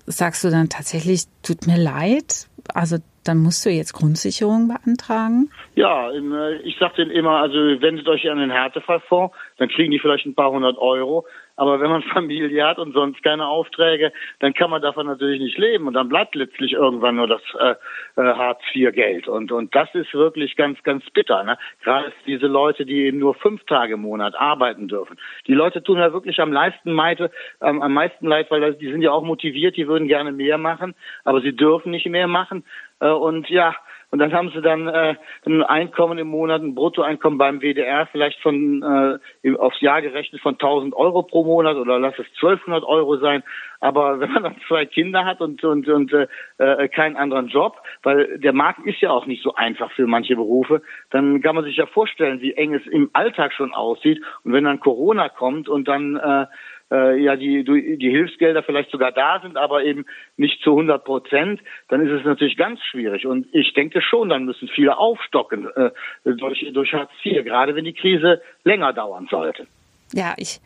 sagst 0.07 0.43
du 0.43 0.49
dann 0.49 0.69
tatsächlich, 0.69 1.25
tut 1.43 1.67
mir 1.67 1.77
leid? 1.77 2.47
Also 2.73 2.97
dann 3.27 3.37
musst 3.37 3.65
du 3.65 3.69
jetzt 3.69 3.93
Grundsicherung 3.93 4.67
beantragen? 4.67 5.49
Ja, 5.75 6.11
äh, 6.11 6.57
ich 6.63 6.77
sage 6.77 6.95
denen 6.97 7.11
immer, 7.11 7.39
also 7.39 7.55
wendet 7.55 8.07
euch 8.07 8.29
an 8.29 8.39
den 8.39 8.51
Härtefallfonds, 8.51 9.35
dann 9.57 9.69
kriegen 9.69 9.91
die 9.91 9.99
vielleicht 9.99 10.25
ein 10.25 10.35
paar 10.35 10.51
hundert 10.51 10.77
Euro. 10.77 11.25
Aber 11.57 11.81
wenn 11.81 11.89
man 11.89 12.03
Familie 12.13 12.65
hat 12.65 12.79
und 12.79 12.93
sonst 12.93 13.21
keine 13.23 13.47
Aufträge, 13.47 14.13
dann 14.39 14.53
kann 14.53 14.69
man 14.69 14.81
davon 14.81 15.07
natürlich 15.07 15.41
nicht 15.41 15.57
leben 15.57 15.87
und 15.87 15.93
dann 15.93 16.07
bleibt 16.07 16.35
letztlich 16.35 16.73
irgendwann 16.73 17.15
nur 17.15 17.27
das 17.27 17.41
äh, 17.59 17.75
äh, 18.21 18.33
Hartz 18.35 18.61
IV 18.73 18.93
Geld 18.93 19.27
und 19.27 19.51
und 19.51 19.75
das 19.75 19.93
ist 19.93 20.13
wirklich 20.13 20.55
ganz 20.55 20.81
ganz 20.83 21.03
bitter. 21.09 21.43
Ne? 21.43 21.57
Gerade 21.83 22.13
diese 22.25 22.47
Leute, 22.47 22.85
die 22.85 23.05
eben 23.05 23.17
nur 23.17 23.33
fünf 23.33 23.63
Tage 23.65 23.95
im 23.95 24.01
Monat 24.01 24.35
arbeiten 24.35 24.87
dürfen. 24.87 25.17
Die 25.47 25.53
Leute 25.53 25.83
tun 25.83 25.97
ja 25.97 26.13
wirklich 26.13 26.39
am 26.39 26.51
meisten 26.51 26.91
Leid, 26.91 27.19
ähm, 27.61 27.81
am 27.81 27.93
meisten 27.93 28.27
Leid, 28.27 28.51
weil 28.51 28.75
die 28.75 28.91
sind 28.91 29.01
ja 29.01 29.11
auch 29.11 29.23
motiviert, 29.23 29.75
die 29.77 29.87
würden 29.87 30.07
gerne 30.07 30.31
mehr 30.31 30.57
machen, 30.57 30.93
aber 31.23 31.41
sie 31.41 31.55
dürfen 31.55 31.91
nicht 31.91 32.05
mehr 32.07 32.27
machen 32.27 32.63
äh, 32.99 33.09
und 33.09 33.49
ja 33.49 33.75
und 34.09 34.19
dann 34.19 34.31
haben 34.31 34.51
sie 34.51 34.61
dann 34.61 34.87
äh, 34.87 35.15
ein 35.45 35.63
Einkommen 35.63 36.17
im 36.17 36.27
Monat, 36.27 36.61
ein 36.61 36.75
Bruttoeinkommen 36.75 37.37
beim 37.37 37.59
WDR 37.59 38.07
vielleicht 38.07 38.39
von 38.39 39.19
äh, 39.43 39.55
aufs 39.57 39.81
Jahr 39.81 40.01
gerechnet 40.01 40.41
von 40.41 40.53
1000 40.53 40.95
Euro 40.95 41.23
pro 41.23 41.43
Monat 41.43 41.75
oder 41.75 41.99
lass 41.99 42.17
es 42.17 42.25
1200 42.35 42.85
Euro 42.85 43.17
sein. 43.17 43.43
Aber 43.81 44.19
wenn 44.21 44.31
man 44.31 44.43
dann 44.43 44.55
zwei 44.67 44.85
Kinder 44.85 45.25
hat 45.25 45.41
und 45.41 45.61
und 45.63 45.89
und 45.89 46.13
äh, 46.13 46.27
äh, 46.57 46.87
keinen 46.87 47.17
anderen 47.17 47.49
Job, 47.49 47.81
weil 48.01 48.39
der 48.39 48.53
Markt 48.53 48.85
ist 48.85 49.01
ja 49.01 49.11
auch 49.11 49.25
nicht 49.25 49.43
so 49.43 49.55
einfach 49.55 49.91
für 49.91 50.07
manche 50.07 50.37
Berufe, 50.37 50.81
dann 51.09 51.41
kann 51.41 51.55
man 51.55 51.65
sich 51.65 51.75
ja 51.75 51.85
vorstellen, 51.85 52.39
wie 52.39 52.53
eng 52.53 52.73
es 52.75 52.87
im 52.87 53.09
Alltag 53.11 53.51
schon 53.51 53.73
aussieht. 53.73 54.23
Und 54.45 54.53
wenn 54.53 54.63
dann 54.63 54.79
Corona 54.79 55.27
kommt 55.27 55.67
und 55.67 55.85
dann 55.89 56.15
äh, 56.15 56.45
äh, 56.91 57.21
ja 57.21 57.35
die, 57.35 57.63
die 57.63 58.09
Hilfsgelder 58.09 58.63
vielleicht 58.63 58.91
sogar 58.91 59.11
da 59.11 59.39
sind, 59.41 59.57
aber 59.57 59.83
eben 59.83 60.05
nicht 60.37 60.61
zu 60.61 60.71
100 60.71 61.03
Prozent, 61.03 61.61
dann 61.89 62.05
ist 62.05 62.11
es 62.11 62.25
natürlich 62.25 62.57
ganz 62.57 62.79
schwierig. 62.91 63.25
Und 63.25 63.47
ich 63.53 63.73
denke 63.73 64.01
schon, 64.01 64.29
dann 64.29 64.45
müssen 64.45 64.67
viele 64.67 64.97
aufstocken 64.97 65.67
äh, 65.75 65.91
durch, 66.23 66.65
durch 66.73 66.93
Hartz 66.93 67.11
IV, 67.23 67.43
gerade 67.43 67.75
wenn 67.75 67.85
die 67.85 67.93
Krise 67.93 68.41
länger 68.63 68.93
dauern 68.93 69.27
sollte. 69.29 69.67
Ja, 70.13 70.33
ich 70.37 70.59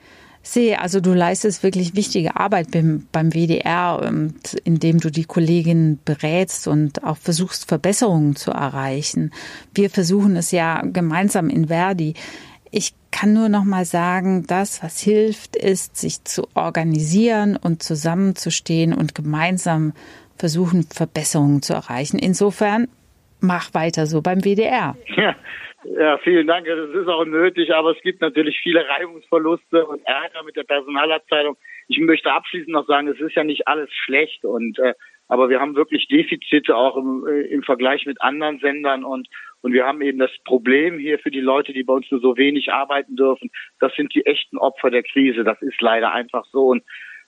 sehe, 0.43 0.79
also 0.79 0.99
du 1.01 1.13
leistest 1.13 1.63
wirklich 1.63 1.95
wichtige 1.95 2.35
Arbeit 2.35 2.71
beim, 2.71 3.07
beim 3.11 3.31
WDR, 3.31 4.01
indem 4.63 4.99
du 4.99 5.11
die 5.11 5.25
Kolleginnen 5.25 5.99
berätst 6.03 6.67
und 6.67 7.03
auch 7.03 7.17
versuchst, 7.17 7.67
Verbesserungen 7.67 8.35
zu 8.35 8.51
erreichen. 8.51 9.31
Wir 9.73 9.89
versuchen 9.89 10.35
es 10.35 10.51
ja 10.51 10.81
gemeinsam 10.83 11.49
in 11.49 11.67
Verdi. 11.67 12.15
Ich 12.71 12.93
kann 13.21 13.33
nur 13.33 13.49
noch 13.49 13.65
mal 13.65 13.85
sagen, 13.85 14.45
das, 14.47 14.81
was 14.83 14.99
hilft, 14.99 15.55
ist, 15.55 15.95
sich 15.95 16.23
zu 16.23 16.47
organisieren 16.55 17.55
und 17.55 17.83
zusammenzustehen 17.83 18.95
und 18.95 19.13
gemeinsam 19.13 19.93
versuchen, 20.39 20.87
Verbesserungen 20.89 21.61
zu 21.61 21.73
erreichen. 21.73 22.17
Insofern 22.17 22.87
mach 23.39 23.75
weiter 23.75 24.07
so 24.07 24.23
beim 24.23 24.41
WDR. 24.41 24.95
Ja. 25.15 25.35
Ja, 25.83 26.19
vielen 26.19 26.45
Dank. 26.45 26.67
Das 26.67 26.89
ist 26.91 27.07
auch 27.07 27.25
nötig, 27.25 27.73
aber 27.73 27.91
es 27.91 28.01
gibt 28.03 28.21
natürlich 28.21 28.59
viele 28.61 28.87
Reibungsverluste 28.87 29.85
und 29.85 30.01
Ärger 30.05 30.43
mit 30.43 30.55
der 30.55 30.63
Personalabteilung. 30.63 31.57
Ich 31.87 31.99
möchte 31.99 32.31
abschließend 32.31 32.69
noch 32.69 32.85
sagen, 32.85 33.07
es 33.07 33.19
ist 33.19 33.35
ja 33.35 33.43
nicht 33.43 33.67
alles 33.67 33.89
schlecht 34.05 34.45
und 34.45 34.77
äh, 34.77 34.93
aber 35.27 35.49
wir 35.49 35.59
haben 35.59 35.75
wirklich 35.75 36.07
Defizite 36.07 36.75
auch 36.75 36.97
im, 36.97 37.25
äh, 37.27 37.47
im 37.47 37.63
Vergleich 37.63 38.05
mit 38.05 38.21
anderen 38.21 38.59
Sendern 38.59 39.03
und 39.03 39.27
und 39.61 39.73
wir 39.73 39.85
haben 39.85 40.01
eben 40.01 40.19
das 40.19 40.31
Problem 40.43 40.97
hier 40.97 41.19
für 41.19 41.31
die 41.31 41.39
Leute, 41.39 41.73
die 41.73 41.83
bei 41.83 41.93
uns 41.93 42.09
nur 42.11 42.19
so 42.19 42.37
wenig 42.37 42.71
arbeiten 42.71 43.15
dürfen. 43.15 43.51
Das 43.79 43.93
sind 43.95 44.13
die 44.13 44.25
echten 44.25 44.57
Opfer 44.57 44.89
der 44.89 45.03
Krise. 45.03 45.43
Das 45.43 45.61
ist 45.61 45.79
leider 45.81 46.11
einfach 46.11 46.45
so 46.51 46.67
und 46.67 46.83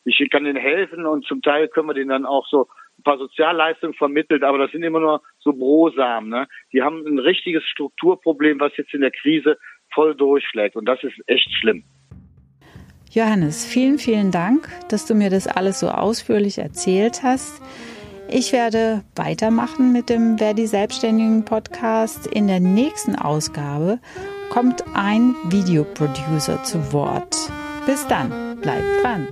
ich 0.06 0.30
kann 0.30 0.43
denen 0.43 0.58
helfen 0.58 1.06
und 1.06 1.26
zum 1.26 1.41
Teil 1.41 1.67
können 1.69 1.88
wir 1.88 1.93
denen 1.93 2.10
dann 2.10 2.26
auch 2.26 2.46
so 2.48 2.67
ein 3.00 3.04
paar 3.04 3.17
Sozialleistungen 3.17 3.93
vermittelt, 3.93 4.43
aber 4.43 4.58
das 4.58 4.72
sind 4.72 4.84
immer 4.84 5.00
nur 5.00 5.22
so 5.39 5.54
Brosamen. 5.54 6.30
Ne? 6.30 6.48
Die 6.74 6.82
haben 6.82 7.06
ein 7.06 7.19
richtiges 7.19 7.63
Strukturproblem, 7.63 8.60
was 8.60 8.76
jetzt 8.78 8.93
in 8.93 9.02
der 9.02 9.12
Krise 9.12 9.58
voll 9.93 10.15
durchschlägt 10.15 10.76
und 10.76 10.86
das 10.86 11.02
ist 11.04 11.15
echt 11.28 11.50
schlimm. 11.54 11.84
Johannes, 13.12 13.65
vielen, 13.65 14.00
vielen 14.00 14.32
Dank, 14.32 14.67
dass 14.89 15.06
du 15.06 15.13
mir 15.13 15.30
das 15.30 15.48
alles 15.48 15.80
so 15.80 15.88
ausführlich 15.88 16.58
erzählt 16.58 17.22
hast. 17.22 17.62
Ich 18.27 18.51
werde 18.51 19.03
weitermachen 19.15 19.91
mit 19.91 20.09
dem 20.09 20.38
Verdi 20.38 20.67
Selbstständigen 20.67 21.45
Podcast. 21.45 22.27
In 22.27 22.47
der 22.47 22.59
nächsten 22.59 23.15
Ausgabe 23.15 23.99
kommt 24.49 24.83
ein 24.93 25.36
Videoproducer 25.49 26.63
zu 26.63 26.93
Wort. 26.93 27.51
Bis 27.86 28.07
dann, 28.07 28.57
bleibt 28.62 29.03
dran. 29.03 29.27